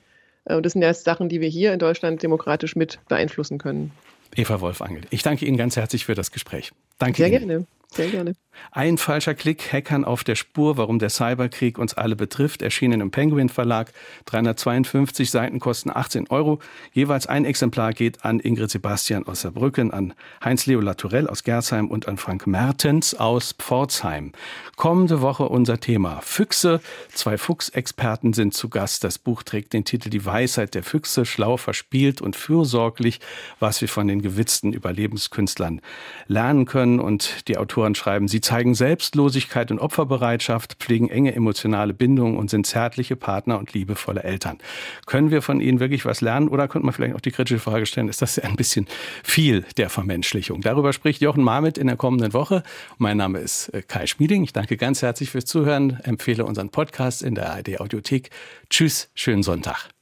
[0.45, 3.91] Äh, und das sind ja Sachen, die wir hier in Deutschland demokratisch mit beeinflussen können.
[4.35, 6.71] Eva Wolfangel, ich danke Ihnen ganz herzlich für das Gespräch.
[6.97, 7.47] Danke Sehr Ihnen.
[7.47, 7.67] gerne.
[7.91, 8.33] Sehr gerne.
[8.71, 13.11] Ein falscher Klick, Hackern auf der Spur, warum der Cyberkrieg uns alle betrifft, erschienen im
[13.11, 13.91] Penguin Verlag.
[14.25, 16.59] 352 Seiten kosten 18 Euro.
[16.91, 22.07] Jeweils ein Exemplar geht an Ingrid Sebastian aus Saarbrücken, an Heinz-Leo Latourell aus Gersheim und
[22.07, 24.31] an Frank Mertens aus Pforzheim.
[24.75, 26.81] Kommende Woche unser Thema Füchse.
[27.13, 29.03] Zwei Fuchsexperten sind zu Gast.
[29.03, 33.19] Das Buch trägt den Titel Die Weisheit der Füchse, schlau, verspielt und fürsorglich,
[33.59, 35.81] was wir von den gewitzten Überlebenskünstlern
[36.27, 36.99] lernen können.
[36.99, 42.67] Und die Autoren schreiben, sie zeigen Selbstlosigkeit und Opferbereitschaft, pflegen enge emotionale Bindungen und sind
[42.67, 44.57] zärtliche Partner und liebevolle Eltern.
[45.05, 47.85] Können wir von ihnen wirklich was lernen oder könnte man vielleicht auch die kritische Frage
[47.85, 48.87] stellen, ist das ein bisschen
[49.23, 50.61] viel der Vermenschlichung?
[50.61, 52.63] Darüber spricht Jochen Marmit in der kommenden Woche.
[52.97, 54.43] Mein Name ist äh, Kai Schmieding.
[54.43, 58.29] Ich danke ganz herzlich fürs Zuhören, empfehle unseren Podcast in der ARD Audiothek.
[58.69, 59.93] Tschüss, schönen Sonntag.